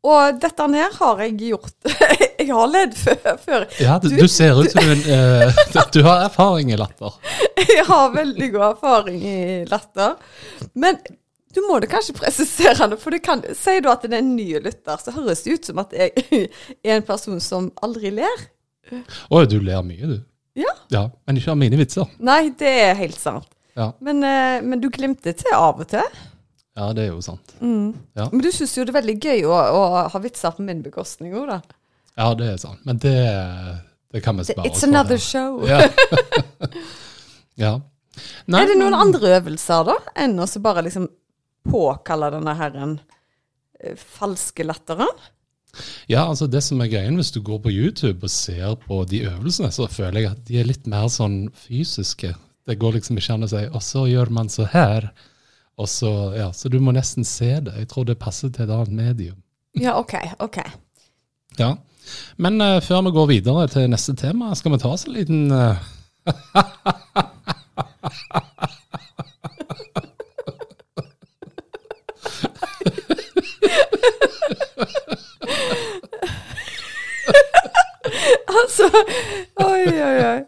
Og 0.02 0.40
dette 0.40 0.66
her 0.72 0.90
har 0.98 1.20
jeg 1.22 1.36
gjort. 1.38 1.74
Jeg 2.42 2.48
har 2.50 2.66
ledd 2.66 2.94
før. 2.98 3.68
Ja, 3.78 3.98
du, 4.02 4.08
Du- 4.08 4.26
ser 4.26 4.58
ut 4.58 4.72
som 4.72 4.82
en 4.82 5.02
eh, 5.14 5.84
Du 5.94 6.02
har 6.02 6.24
erfaring 6.24 6.72
i 6.72 6.76
latter. 6.76 7.12
Jeg 7.56 7.84
har 7.86 8.10
veldig 8.10 8.48
god 8.52 8.64
erfaring 8.72 9.20
i 9.22 9.64
latter. 9.70 10.16
Men 10.74 10.98
du 11.54 11.60
må 11.68 11.78
det 11.78 11.90
kanskje 11.92 12.16
presisere 12.18 12.88
det, 12.90 12.98
for 12.98 13.14
du 13.14 13.20
kan, 13.22 13.44
sier 13.54 13.80
du 13.84 13.88
at 13.92 14.02
det 14.02 14.16
er 14.16 14.24
en 14.24 14.34
ny 14.34 14.58
lytter, 14.58 14.98
så 14.98 15.14
høres 15.14 15.44
det 15.44 15.52
ut 15.54 15.64
som 15.70 15.78
at 15.84 15.92
jeg 15.94 16.10
er 16.82 16.96
en 16.96 17.06
person 17.06 17.38
som 17.38 17.70
aldri 17.84 18.10
ler. 18.10 18.42
Å, 19.30 19.42
du 19.48 19.58
ler 19.62 19.82
mye, 19.86 20.08
du. 20.10 20.18
Ja. 20.58 20.72
Ja, 20.92 21.06
Men 21.26 21.38
ikke 21.40 21.54
av 21.54 21.58
mine 21.60 21.78
vitser. 21.80 22.08
Nei, 22.20 22.50
det 22.58 22.72
er 22.82 22.94
helt 22.98 23.18
sant. 23.20 23.48
Ja, 23.78 23.92
Men, 24.04 24.20
eh, 24.26 24.58
men 24.60 24.82
du 24.82 24.90
glimter 24.92 25.32
til 25.32 25.54
av 25.56 25.80
og 25.80 25.88
til. 25.88 26.04
ja 26.76 26.90
det 26.92 27.06
er 27.06 27.14
jo 27.14 27.22
sant. 27.24 27.54
Ja. 27.60 28.26
Men 28.28 28.42
du 28.44 28.50
syns 28.52 28.74
jo 28.76 28.84
det 28.84 28.92
er 28.92 28.98
veldig 29.00 29.14
gøy 29.22 29.46
å, 29.48 29.54
å 29.56 29.84
ha 30.12 30.20
vitser 30.20 30.52
på 30.56 30.66
min 30.66 30.82
bekostning 30.84 31.32
òg, 31.32 31.48
da. 31.48 31.60
Ja, 32.20 32.34
det 32.36 32.50
er 32.52 32.58
sant. 32.60 32.82
Men 32.84 33.00
det, 33.00 33.14
det 34.12 34.20
kan 34.24 34.36
vi 34.36 34.44
spare 34.44 34.68
It's 34.68 34.76
oss 34.76 34.84
for 34.84 34.92
another 34.92 35.16
her. 35.16 35.24
show. 35.24 35.64
Ja. 35.64 35.80
ja. 37.64 37.72
Nei, 38.44 38.60
er 38.60 38.68
det 38.74 38.76
noen 38.76 38.96
andre 38.98 39.38
øvelser, 39.38 39.86
da, 39.88 39.96
enn 40.20 40.36
å 40.36 40.46
bare 40.60 40.84
liksom 40.84 41.08
påkalle 41.72 42.28
denne 42.34 42.52
herren 42.58 42.98
eh, 43.80 43.96
falske 43.96 44.66
latteren? 44.68 45.08
Ja, 46.08 46.26
altså 46.28 46.46
det 46.52 46.60
som 46.66 46.82
er 46.84 46.90
greien 46.92 47.16
Hvis 47.16 47.30
du 47.32 47.40
går 47.40 47.62
på 47.64 47.70
YouTube 47.72 48.26
og 48.26 48.30
ser 48.30 48.74
på 48.86 49.04
de 49.08 49.22
øvelsene, 49.30 49.70
så 49.72 49.86
føler 49.88 50.20
jeg 50.20 50.30
at 50.30 50.42
de 50.48 50.58
er 50.60 50.68
litt 50.68 50.86
mer 50.90 51.08
sånn 51.08 51.46
fysiske. 51.56 52.34
Det 52.68 52.78
går 52.78 52.98
liksom 52.98 53.16
ikke 53.18 53.34
an 53.34 53.46
å 53.46 53.50
si 53.50 53.62
'og 53.66 53.82
så 53.82 54.06
gjør 54.06 54.30
man 54.30 54.48
så 54.52 54.68
her'. 54.68 55.08
Og 55.80 55.88
så, 55.88 56.34
ja, 56.36 56.52
så 56.52 56.68
du 56.68 56.78
må 56.80 56.92
nesten 56.92 57.24
se 57.24 57.60
det. 57.60 57.72
Jeg 57.78 57.88
tror 57.88 58.04
det 58.04 58.18
passer 58.20 58.48
til 58.52 58.64
et 58.64 58.70
annet 58.70 58.92
medium. 58.92 59.42
Ja, 59.80 59.98
OK. 59.98 60.14
ok. 60.38 60.58
Ja. 61.58 61.74
Men 62.36 62.60
uh, 62.60 62.80
før 62.82 63.00
vi 63.02 63.10
går 63.10 63.26
videre 63.26 63.66
til 63.68 63.90
neste 63.90 64.14
tema, 64.16 64.54
skal 64.54 64.72
vi 64.72 64.78
ta 64.78 64.88
oss 64.92 65.06
en 65.06 65.12
liten 65.16 65.50
eh, 65.50 65.76
Altså 78.62 78.88
Oi, 79.64 79.86
oi, 79.86 80.18
oi. 80.24 80.40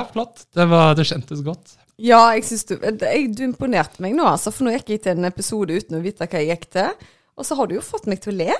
Ja, 0.00 0.08
flott. 0.10 0.46
Det, 0.56 0.66
var, 0.70 0.94
det 0.98 1.06
kjentes 1.08 1.44
godt. 1.46 1.76
Ja, 2.00 2.22
jeg 2.32 2.46
synes 2.48 2.64
du, 2.70 2.76
jeg, 2.80 3.26
du 3.36 3.42
imponerte 3.44 4.00
meg 4.00 4.14
nå, 4.16 4.24
altså. 4.24 4.52
For 4.54 4.64
nå 4.64 4.72
gikk 4.78 4.94
jeg 4.94 5.02
til 5.04 5.18
en 5.18 5.28
episode 5.28 5.76
uten 5.76 5.98
å 5.98 6.04
vite 6.04 6.24
hva 6.24 6.40
jeg 6.40 6.54
gikk 6.54 6.70
til. 6.78 7.10
Og 7.36 7.46
så 7.46 7.56
har 7.58 7.68
du 7.68 7.76
jo 7.76 7.84
fått 7.84 8.08
meg 8.08 8.22
til 8.24 8.32
å 8.32 8.38
le. 8.40 8.56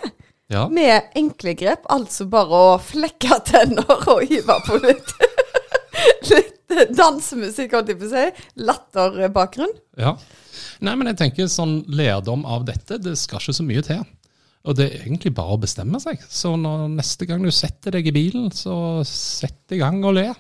Ja. 0.53 0.67
Med 0.69 1.13
enkle 1.17 1.55
grep. 1.57 1.87
Altså 1.93 2.27
bare 2.31 2.61
å 2.75 2.77
flekke 2.83 3.41
tenner 3.49 3.89
og 4.13 4.25
hive 4.29 4.57
på 4.67 4.81
litt 4.85 5.15
Litt 6.31 6.93
dansemusikk, 6.95 7.73
holdt 7.75 7.91
jeg 7.91 7.99
på 7.99 8.07
å 8.07 8.13
si. 8.13 8.47
Latterbakgrunn. 8.69 9.73
ja. 9.99 10.15
Nei, 10.81 10.95
men 10.97 11.11
jeg 11.11 11.19
tenker 11.21 11.49
sånn 11.51 11.83
lærdom 11.93 12.47
av 12.49 12.63
dette, 12.65 12.97
det 13.05 13.13
skal 13.21 13.43
ikke 13.43 13.53
så 13.53 13.65
mye 13.69 13.83
til. 13.85 13.99
Og 14.65 14.77
det 14.79 14.87
er 14.87 15.03
egentlig 15.03 15.33
bare 15.37 15.57
å 15.57 15.61
bestemme 15.61 16.01
seg. 16.01 16.23
Så 16.33 16.55
når 16.57 16.87
neste 16.95 17.27
gang 17.29 17.45
du 17.45 17.51
setter 17.53 17.93
deg 17.97 18.09
i 18.09 18.15
bilen, 18.17 18.47
så 18.53 19.03
sett 19.09 19.75
i 19.77 19.81
gang 19.81 20.01
og 20.09 20.17
le. 20.17 20.31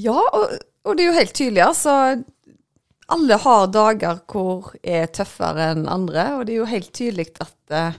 Ja, 0.00 0.18
og, 0.18 0.58
og 0.86 0.96
det 0.96 1.04
er 1.04 1.10
jo 1.10 1.18
helt 1.18 1.34
tydelig, 1.36 1.64
altså. 1.64 1.96
Alle 3.10 3.40
har 3.42 3.72
dager 3.74 4.20
hvor 4.30 4.70
er 4.86 5.10
tøffere 5.10 5.72
enn 5.72 5.88
andre, 5.90 6.28
og 6.38 6.46
det 6.46 6.54
er 6.54 6.62
jo 6.62 6.70
helt 6.70 6.92
tydelig 6.94 7.32
at 7.42 7.74
uh, 7.74 7.98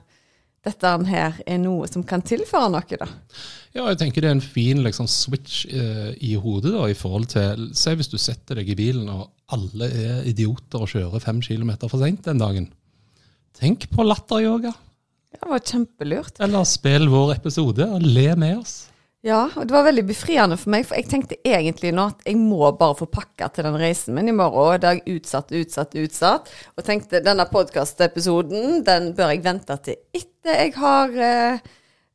dette 0.62 0.92
her 1.10 1.40
er 1.50 1.60
noe 1.62 1.90
som 1.90 2.06
kan 2.08 2.22
tilføre 2.26 2.70
noe, 2.72 3.00
da. 3.02 3.08
Ja, 3.72 3.86
jeg 3.88 4.02
tenker 4.02 4.24
det 4.24 4.30
er 4.30 4.36
en 4.36 4.44
fin 4.44 4.84
liksom, 4.84 5.08
switch 5.10 5.64
eh, 5.72 6.12
i 6.20 6.34
hodet 6.36 6.74
da, 6.76 6.90
i 6.92 6.98
forhold 6.98 7.30
til 7.32 7.70
Se 7.78 7.94
hvis 7.96 8.12
du 8.12 8.18
setter 8.20 8.60
deg 8.60 8.68
i 8.68 8.76
bilen 8.76 9.08
og 9.10 9.30
alle 9.56 9.88
er 9.88 10.28
idioter 10.28 10.84
og 10.84 10.92
kjører 10.92 11.24
fem 11.24 11.40
kilometer 11.44 11.92
for 11.92 12.04
seint 12.04 12.26
den 12.28 12.42
dagen. 12.42 12.68
Tenk 13.58 13.88
på 13.92 14.04
latteryoga. 14.04 14.74
Det 15.32 15.48
var 15.48 15.64
kjempelurt. 15.64 16.40
Eller 16.44 16.68
spill 16.68 17.08
vår 17.12 17.38
episode 17.38 17.88
og 17.88 18.04
le 18.04 18.28
med 18.40 18.60
oss. 18.60 18.76
Ja, 19.22 19.44
og 19.54 19.68
det 19.70 19.76
var 19.76 19.86
veldig 19.86 20.04
befriende 20.10 20.56
for 20.58 20.74
meg, 20.74 20.88
for 20.90 20.98
jeg 20.98 21.06
tenkte 21.12 21.38
egentlig 21.46 21.92
nå 21.94 22.08
at 22.10 22.24
jeg 22.26 22.40
må 22.42 22.72
bare 22.74 22.96
få 22.98 23.06
pakka 23.06 23.52
til 23.54 23.68
den 23.68 23.78
reisen 23.78 24.16
min 24.18 24.32
i 24.32 24.34
morgen. 24.34 24.80
Det 24.82 24.88
har 24.90 24.98
jeg 24.98 25.20
utsatt, 25.20 25.52
utsatt, 25.54 25.94
utsatt. 26.02 26.50
Og 26.74 26.88
tenkte 26.88 27.22
denne 27.22 27.46
podkastepisoden, 27.52 28.80
den 28.88 29.12
bør 29.18 29.36
jeg 29.36 29.44
vente 29.46 29.78
til 29.86 30.00
etter 30.18 30.58
jeg 30.58 30.74
har 30.74 31.14
eh, 31.22 31.60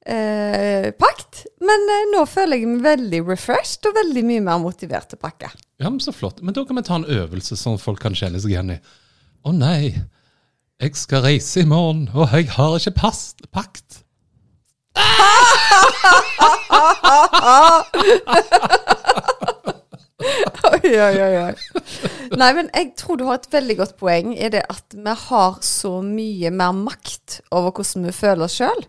eh, 0.03 0.89
pakket. 0.99 1.45
Men 1.63 1.87
eh, 1.95 2.09
nå 2.11 2.25
føler 2.27 2.59
jeg 2.59 2.73
meg 2.73 2.83
veldig 2.89 3.21
refreshed 3.29 3.87
og 3.87 3.95
veldig 4.01 4.25
mye 4.27 4.43
mer 4.49 4.65
motivert 4.65 5.07
til 5.13 5.21
å 5.21 5.25
pakke. 5.29 5.53
Ja, 5.79 5.87
men 5.87 6.03
Så 6.03 6.11
flott. 6.17 6.43
Men 6.43 6.59
da 6.59 6.65
kan 6.67 6.81
vi 6.81 6.85
ta 6.89 6.99
en 6.99 7.07
øvelse 7.07 7.55
sånn 7.61 7.79
folk 7.79 8.03
kan 8.03 8.19
kjenne 8.19 8.43
seg 8.43 8.57
igjen 8.57 8.75
i. 8.75 8.81
Å 9.47 9.55
nei, 9.55 9.95
jeg 10.83 10.99
skal 10.99 11.23
reise 11.29 11.63
i 11.63 11.71
morgen, 11.71 12.09
og 12.19 12.35
jeg 12.35 12.51
har 12.59 12.75
ikke 12.81 12.97
pass, 12.99 13.29
pakt. 13.55 14.03
Oi, 20.67 20.97
oi, 20.97 21.19
oi. 21.23 21.55
Nei, 22.37 22.51
men 22.57 22.69
jeg 22.73 22.87
tror 22.99 23.17
du 23.21 23.25
har 23.29 23.37
et 23.39 23.49
veldig 23.53 23.77
godt 23.79 23.95
poeng 24.01 24.33
i 24.35 24.49
det 24.53 24.63
at 24.73 24.95
vi 24.97 25.13
har 25.27 25.53
så 25.65 25.93
mye 26.05 26.51
mer 26.55 26.73
makt 26.77 27.41
over 27.55 27.71
hvordan 27.77 28.07
vi 28.09 28.13
føler 28.17 28.45
oss 28.49 28.57
sjøl. 28.59 28.83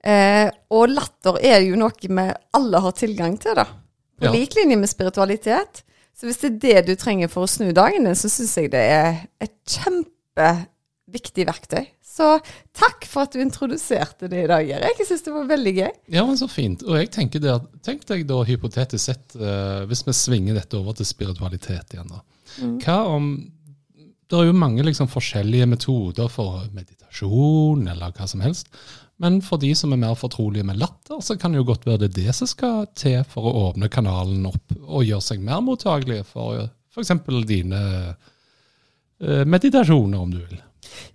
Eh, 0.00 0.48
og 0.72 0.88
latter 0.94 1.34
er 1.44 1.60
jo 1.66 1.76
noe 1.78 1.92
vi 2.00 2.08
alle 2.56 2.78
har 2.86 2.94
tilgang 2.96 3.34
til, 3.42 3.54
da. 3.60 3.64
På 4.20 4.24
Ja. 4.28 4.32
lik 4.32 4.54
linje 4.56 4.76
med 4.76 4.88
spiritualitet. 4.88 5.82
Så 6.16 6.26
hvis 6.28 6.36
det 6.42 6.48
er 6.50 6.58
det 6.60 6.86
du 6.88 6.94
trenger 7.00 7.28
for 7.32 7.42
å 7.44 7.48
snu 7.48 7.72
dagen 7.72 8.04
din, 8.04 8.14
så 8.16 8.28
syns 8.28 8.56
jeg 8.56 8.70
det 8.72 8.80
er 8.80 9.14
et 9.40 9.54
kjempeviktig 9.68 11.46
verktøy. 11.48 11.86
Så 12.20 12.28
takk 12.76 13.06
for 13.08 13.24
at 13.24 13.32
du 13.32 13.40
introduserte 13.40 14.28
det 14.28 14.42
i 14.44 14.48
dag, 14.50 14.66
Erik. 14.76 14.98
Jeg 15.00 15.08
syns 15.08 15.24
det 15.24 15.32
var 15.32 15.46
veldig 15.48 15.72
gøy. 15.78 15.92
Ja, 16.12 16.24
men 16.28 16.36
så 16.36 16.50
fint. 16.52 16.84
Og 16.84 16.98
jeg 16.98 17.08
tenker 17.14 17.40
det 17.40 17.54
at, 17.54 17.68
Tenk 17.86 18.04
deg 18.10 18.26
da 18.28 18.42
hypotetisk 18.44 19.06
sett, 19.06 19.36
eh, 19.40 19.86
hvis 19.88 20.04
vi 20.04 20.12
svinger 20.16 20.58
dette 20.58 20.76
over 20.76 20.98
til 20.98 21.08
spiritualitet 21.08 21.96
igjen, 21.96 22.12
da. 22.12 22.20
Hva 22.82 22.98
om 23.14 23.32
Det 24.30 24.38
er 24.38 24.46
jo 24.46 24.54
mange 24.54 24.84
liksom 24.86 25.08
forskjellige 25.10 25.66
metoder 25.66 26.28
for 26.30 26.66
meditasjon 26.70 27.88
eller 27.90 28.12
hva 28.14 28.28
som 28.30 28.44
helst. 28.44 28.68
Men 29.18 29.40
for 29.42 29.58
de 29.58 29.72
som 29.74 29.90
er 29.92 29.98
mer 29.98 30.14
fortrolige 30.14 30.62
med 30.64 30.78
latter, 30.78 31.18
så 31.18 31.34
kan 31.36 31.50
det 31.50 31.58
jo 31.58 31.66
godt 31.72 31.86
være 31.88 32.04
det 32.04 32.12
det 32.20 32.34
som 32.36 32.46
skal 32.46 32.86
til 32.94 33.24
for 33.26 33.48
å 33.48 33.64
åpne 33.64 33.90
kanalen 33.90 34.46
opp 34.46 34.76
og 34.78 35.02
gjøre 35.02 35.24
seg 35.32 35.42
mer 35.42 35.64
mottagelige 35.66 36.28
for 36.30 36.68
f.eks. 36.94 37.10
dine 37.48 37.82
eh, 39.18 39.42
meditasjoner, 39.50 40.20
om 40.20 40.30
du 40.30 40.38
vil. 40.44 40.60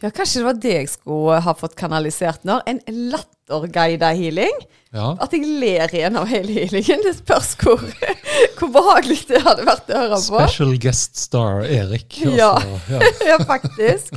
Ja, 0.04 0.10
kanskje 0.12 0.42
det 0.42 0.46
var 0.46 0.58
det 0.62 0.74
jeg 0.76 0.90
skulle 0.92 1.40
ha 1.46 1.54
fått 1.58 1.76
kanalisert 1.80 2.44
nå. 2.48 2.60
En 2.70 2.82
latterguida 3.12 4.12
healing. 4.16 4.60
Ja, 4.96 5.10
At 5.20 5.34
jeg 5.36 5.44
ler 5.60 5.92
igjen 5.92 6.16
av 6.20 6.30
hele 6.32 6.54
healingen. 6.56 7.02
Det 7.04 7.16
spørs 7.18 7.56
hvor, 7.60 7.82
hvor 8.60 8.72
behagelig 8.76 9.26
det 9.32 9.42
hadde 9.44 9.66
vært 9.68 9.92
å 9.92 10.04
høre 10.06 10.22
på. 10.22 10.40
Special 10.46 10.78
guest 10.86 11.20
star 11.20 11.66
Erik. 11.68 12.22
Ja. 12.24 12.54
altså, 12.56 12.80
ja. 12.94 13.12
Ja, 13.34 13.40
faktisk. 13.48 14.16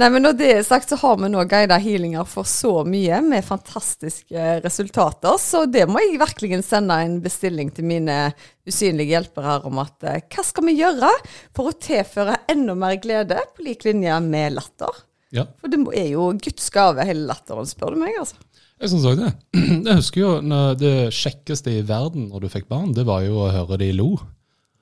Nei, 0.00 0.08
men 0.12 0.24
Når 0.24 0.36
det 0.38 0.50
er 0.54 0.64
sagt, 0.66 0.90
så 0.90 0.98
har 1.00 1.18
vi 1.20 1.30
nå 1.32 1.44
guida 1.50 1.78
healinger 1.80 2.26
for 2.28 2.48
så 2.48 2.80
mye, 2.86 3.20
med 3.24 3.46
fantastiske 3.46 4.60
resultater. 4.64 5.36
Så 5.40 5.64
det 5.70 5.86
må 5.90 6.02
jeg 6.04 6.20
virkelig 6.22 6.62
sende 6.66 6.96
en 7.04 7.20
bestilling 7.24 7.72
til 7.74 7.88
mine 7.90 8.18
usynlige 8.68 9.16
hjelpere 9.16 9.60
om 9.68 9.80
at 9.82 10.06
eh, 10.06 10.22
hva 10.30 10.46
skal 10.46 10.68
vi 10.68 10.78
gjøre 10.78 11.12
for 11.56 11.70
å 11.70 11.76
tilføre 11.76 12.42
enda 12.50 12.76
mer 12.78 12.98
glede, 13.02 13.40
på 13.56 13.66
lik 13.66 13.86
linje 13.88 14.18
med 14.26 14.58
latter? 14.58 15.06
ja. 15.34 15.46
For 15.60 15.70
det 15.70 15.80
er 15.98 16.12
jo 16.14 16.30
Guds 16.42 16.70
gave, 16.74 17.06
hele 17.06 17.28
latteren, 17.28 17.68
spør 17.68 17.94
du 17.94 18.02
meg, 18.02 18.16
altså. 18.20 18.40
Jeg 18.80 18.92
syns 18.92 19.06
òg 19.10 19.18
det. 19.20 19.30
Jeg 19.86 19.96
husker 19.98 20.22
jo 20.22 20.30
det 20.80 20.94
kjekkeste 21.14 21.74
i 21.76 21.82
verden 21.86 22.30
når 22.30 22.46
du 22.46 22.52
fikk 22.52 22.68
barn, 22.70 22.94
det 22.96 23.04
var 23.08 23.24
jo 23.26 23.42
å 23.44 23.50
høre 23.52 23.78
de 23.82 23.90
lo. 23.96 24.14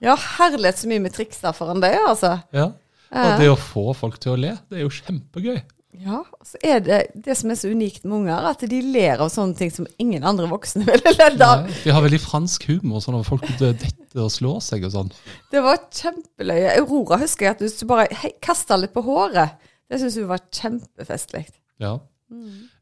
Ja, 0.04 0.14
herlighet 0.38 0.78
så 0.78 0.90
mye 0.90 1.02
vi 1.08 1.14
trikser 1.16 1.56
foran 1.56 1.82
det, 1.82 1.96
altså. 2.06 2.36
Ja. 2.54 2.70
Og 3.08 3.40
det 3.40 3.48
å 3.50 3.56
få 3.58 3.90
folk 3.96 4.18
til 4.20 4.34
å 4.34 4.40
le, 4.40 4.54
det 4.68 4.80
er 4.80 4.84
jo 4.84 4.92
kjempegøy. 4.92 5.60
Ja, 5.98 6.20
og 6.20 6.44
så 6.46 6.58
er 6.62 6.82
det 6.84 6.98
det 7.24 7.34
som 7.38 7.50
er 7.50 7.56
så 7.58 7.70
unikt 7.72 8.04
med 8.04 8.20
unger, 8.20 8.44
at 8.50 8.60
de 8.70 8.80
ler 8.84 9.22
av 9.24 9.30
sånne 9.32 9.56
ting 9.58 9.72
som 9.74 9.88
ingen 9.98 10.26
andre 10.28 10.46
voksne 10.50 10.84
ville 10.86 11.14
ledd 11.16 11.40
av. 11.42 11.64
Nei, 11.64 11.78
De 11.86 11.94
har 11.96 12.04
veldig 12.04 12.20
fransk 12.22 12.68
humor, 12.70 13.00
sånn 13.02 13.16
at 13.18 13.26
folk 13.26 13.46
detter 13.58 14.22
og 14.22 14.30
slår 14.32 14.60
seg 14.64 14.84
og 14.86 14.94
sånn. 14.94 15.10
Det 15.50 15.64
var 15.64 15.80
kjempeløye. 15.88 16.76
Aurora 16.76 17.18
husker 17.24 17.48
jeg 17.48 17.56
at 17.56 17.64
hvis 17.64 17.80
du 17.80 17.88
bare 17.90 18.30
kasta 18.44 18.78
litt 18.78 18.94
på 18.94 19.02
håret, 19.08 19.56
det 19.88 19.98
syns 20.02 20.20
hun 20.20 20.30
var 20.30 20.44
kjempefestlig. 20.54 21.46
Ja. 21.82 21.96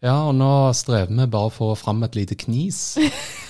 ja, 0.03 0.17
og 0.27 0.35
nå 0.37 0.53
strever 0.77 1.15
vi 1.15 1.29
bare 1.31 1.55
for 1.55 1.73
å 1.73 1.77
få 1.79 1.87
fram 1.87 2.05
et 2.09 2.19
lite 2.19 2.39
knis. 2.39 2.97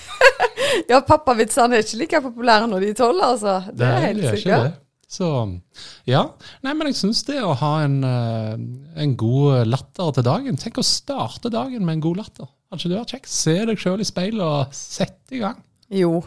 Ja, 0.87 0.99
pappavitsene 1.05 1.77
er 1.77 1.83
ikke 1.83 1.97
like 1.99 2.19
populære 2.21 2.67
når 2.69 2.83
de 2.83 2.89
er 2.91 2.97
tolv, 2.99 3.21
altså. 3.23 3.53
Det 3.71 3.71
er 3.71 3.77
det 3.77 3.87
er 3.87 4.05
helt 4.05 4.27
sikkert. 4.37 4.75
Så 5.07 5.27
ja. 6.07 6.23
Nei, 6.65 6.73
men 6.75 6.89
jeg 6.89 6.97
syns 6.99 7.23
det 7.29 7.39
å 7.39 7.55
ha 7.55 7.73
en, 7.85 8.01
eh, 8.03 8.55
en 9.03 9.13
god 9.19 9.69
latter 9.69 10.17
til 10.17 10.25
dagen 10.27 10.59
Tenk 10.59 10.81
å 10.81 10.83
starte 10.83 11.51
dagen 11.53 11.85
med 11.87 11.97
en 11.97 12.03
god 12.09 12.19
latter. 12.25 12.49
Hadde 12.67 12.83
ikke 12.83 12.91
det 12.91 12.99
vært 12.99 13.13
kjekt? 13.15 13.31
Se 13.31 13.55
deg 13.69 13.79
sjøl 13.79 14.03
i 14.03 14.07
speilet 14.07 14.43
og 14.43 14.75
sette 14.75 15.37
i 15.37 15.39
gang. 15.45 15.61
Jo. 15.95 16.19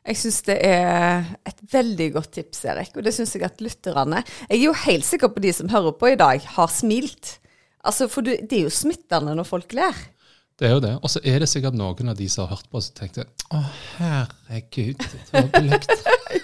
Jeg 0.00 0.18
syns 0.18 0.40
det 0.48 0.56
er 0.66 1.28
et 1.46 1.60
veldig 1.70 2.08
godt 2.16 2.32
tips, 2.34 2.64
Erik. 2.72 2.96
Og 2.96 3.06
det 3.06 3.12
syns 3.14 3.36
jeg 3.36 3.44
at 3.46 3.60
lytterne 3.62 4.24
Jeg 4.24 4.56
er 4.56 4.64
jo 4.64 4.72
helt 4.86 5.06
sikker 5.06 5.30
på 5.30 5.42
de 5.44 5.52
som 5.54 5.70
hører 5.70 5.94
på 6.00 6.10
i 6.10 6.18
dag, 6.18 6.42
har 6.56 6.72
smilt. 6.72 7.36
Altså, 7.84 8.08
For 8.10 8.26
du, 8.26 8.32
det 8.34 8.58
er 8.58 8.66
jo 8.66 8.74
smittende 8.74 9.36
når 9.36 9.46
folk 9.46 9.76
ler. 9.76 9.94
Det 10.60 10.68
er 10.68 10.74
jo 10.74 10.82
det. 10.84 10.92
Og 11.00 11.12
så 11.12 11.22
er 11.24 11.38
det 11.40 11.48
sikkert 11.48 11.78
noen 11.78 12.12
av 12.12 12.18
de 12.18 12.26
som 12.28 12.44
har 12.44 12.56
hørt 12.56 12.66
på, 12.72 12.82
som 12.84 12.96
tenkte 12.98 13.28
å 13.54 13.62
herregud, 13.96 15.00
det 15.00 15.30
var 15.32 15.48
blekt. 15.54 15.94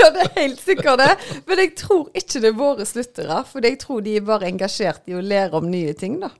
Ja, 0.00 0.10
det 0.14 0.22
er 0.24 0.36
helt 0.38 0.60
sikkert 0.62 1.00
det. 1.02 1.10
Men 1.48 1.60
jeg 1.60 1.74
tror 1.78 2.06
ikke 2.16 2.40
det 2.40 2.50
er 2.50 2.56
våre 2.58 2.86
sluttere. 2.88 3.40
For 3.48 3.66
jeg 3.66 3.78
tror 3.82 4.00
de 4.04 4.16
er 4.16 4.26
bare 4.26 4.48
engasjert 4.48 5.08
i 5.10 5.16
å 5.18 5.24
lære 5.24 5.60
om 5.60 5.68
nye 5.70 5.92
ting, 5.98 6.18
da. 6.22 6.30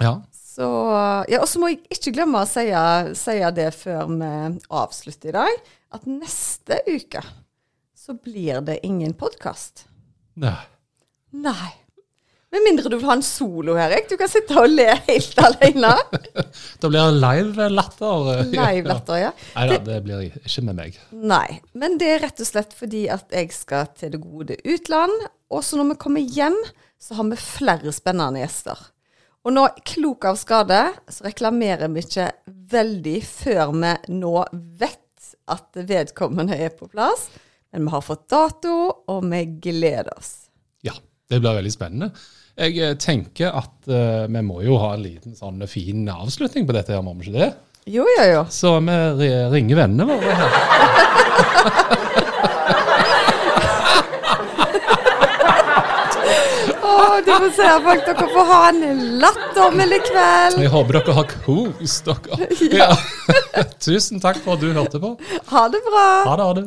Ja. 0.00 0.14
Så, 0.50 0.66
ja, 1.30 1.40
Og 1.40 1.48
så 1.48 1.60
må 1.62 1.70
jeg 1.70 1.82
ikke 1.94 2.14
glemme 2.16 2.42
å 2.42 2.48
si, 2.48 2.66
si 3.18 3.36
det 3.56 3.68
før 3.76 4.10
vi 4.10 4.30
avslutter 4.80 5.30
i 5.32 5.36
dag, 5.36 5.60
at 5.94 6.08
neste 6.10 6.80
uke 6.88 7.22
så 7.98 8.16
blir 8.16 8.62
det 8.66 8.80
ingen 8.86 9.12
podkast. 9.18 9.84
Nei. 10.40 10.56
Nei. 11.36 11.70
Med 12.50 12.64
mindre 12.66 12.90
du 12.90 12.96
vil 12.96 13.06
ha 13.06 13.14
en 13.14 13.22
solo, 13.22 13.76
Erik. 13.78 14.08
Du 14.10 14.16
kan 14.18 14.30
sitte 14.30 14.56
og 14.58 14.72
le 14.72 14.88
helt 15.06 15.38
alene. 15.38 15.92
Da 16.82 16.88
blir 16.90 16.98
det 16.98 17.20
live 17.20 17.68
latter. 17.70 18.30
Live-latter, 18.50 19.18
ja. 19.20 19.30
Nei 19.54 19.66
da, 19.70 19.76
det 19.86 19.98
blir 20.06 20.24
ikke 20.26 20.64
med 20.66 20.78
meg. 20.80 20.96
Nei, 21.14 21.60
men 21.78 21.94
det 22.00 22.08
er 22.14 22.24
rett 22.24 22.42
og 22.42 22.48
slett 22.48 22.74
fordi 22.74 23.04
at 23.12 23.30
jeg 23.34 23.52
skal 23.54 23.90
til 23.94 24.16
det 24.16 24.22
gode 24.24 24.56
utland. 24.64 25.14
Og 25.52 25.62
så 25.66 25.78
når 25.78 25.92
vi 25.92 25.98
kommer 26.02 26.24
hjem, 26.38 26.56
så 26.98 27.20
har 27.20 27.28
vi 27.30 27.38
flere 27.38 27.94
spennende 27.94 28.42
gjester. 28.42 28.82
Og 29.46 29.54
nå, 29.54 29.68
klok 29.86 30.26
av 30.32 30.40
skade, 30.40 30.80
så 31.08 31.28
reklamerer 31.28 31.88
vi 31.94 32.02
ikke 32.02 32.26
veldig 32.74 33.16
før 33.24 33.76
vi 33.76 33.94
nå 34.18 34.34
vet 34.82 35.30
at 35.50 35.80
vedkommende 35.86 36.58
er 36.58 36.74
på 36.74 36.90
plass. 36.90 37.28
Men 37.70 37.86
vi 37.86 37.94
har 37.94 38.02
fått 38.04 38.26
dato, 38.32 38.74
og 39.06 39.24
vi 39.30 39.44
gleder 39.62 40.10
oss. 40.16 40.50
Ja, 40.82 40.98
det 41.30 41.38
blir 41.38 41.60
veldig 41.60 41.72
spennende. 41.78 42.10
Jeg 42.58 42.78
eh, 42.82 42.96
tenker 42.98 43.54
at 43.56 43.74
uh, 43.88 44.26
vi 44.26 44.42
må 44.44 44.62
jo 44.66 44.78
ha 44.82 44.94
en 44.96 45.04
liten 45.04 45.36
sånn 45.38 45.62
fin 45.70 46.08
avslutning 46.10 46.66
på 46.68 46.74
dette, 46.76 46.92
her, 46.96 47.02
må 47.04 47.14
vi 47.18 47.28
ikke 47.28 47.38
det? 47.38 47.50
Jo, 47.90 48.04
jo, 48.04 48.24
jo. 48.28 48.42
Så 48.52 48.74
vi 49.18 49.30
ringer 49.54 49.76
vennene 49.84 50.04
våre 50.10 50.34
her. 50.42 50.50
Å, 56.90 57.20
du 57.24 57.30
får 57.32 57.50
se 57.56 57.70
folk. 57.84 58.04
Dere 58.06 58.28
får 58.34 58.46
ha 58.50 58.60
en 58.70 59.02
lattermild 59.22 59.96
kveld. 60.08 60.60
Jeg 60.64 60.72
håper 60.74 60.98
dere 60.98 61.16
har 61.20 61.32
kost 61.46 62.10
dere. 62.10 62.50
Ja. 62.80 62.90
Tusen 63.86 64.20
takk 64.22 64.40
for 64.44 64.58
at 64.58 64.62
du 64.64 64.70
hørte 64.76 65.00
på. 65.02 65.14
Ha 65.52 65.66
det 65.72 65.82
bra. 65.86 66.06
Ha 66.28 66.36
det, 66.36 66.44
ha 66.44 66.54
det. 66.60 66.66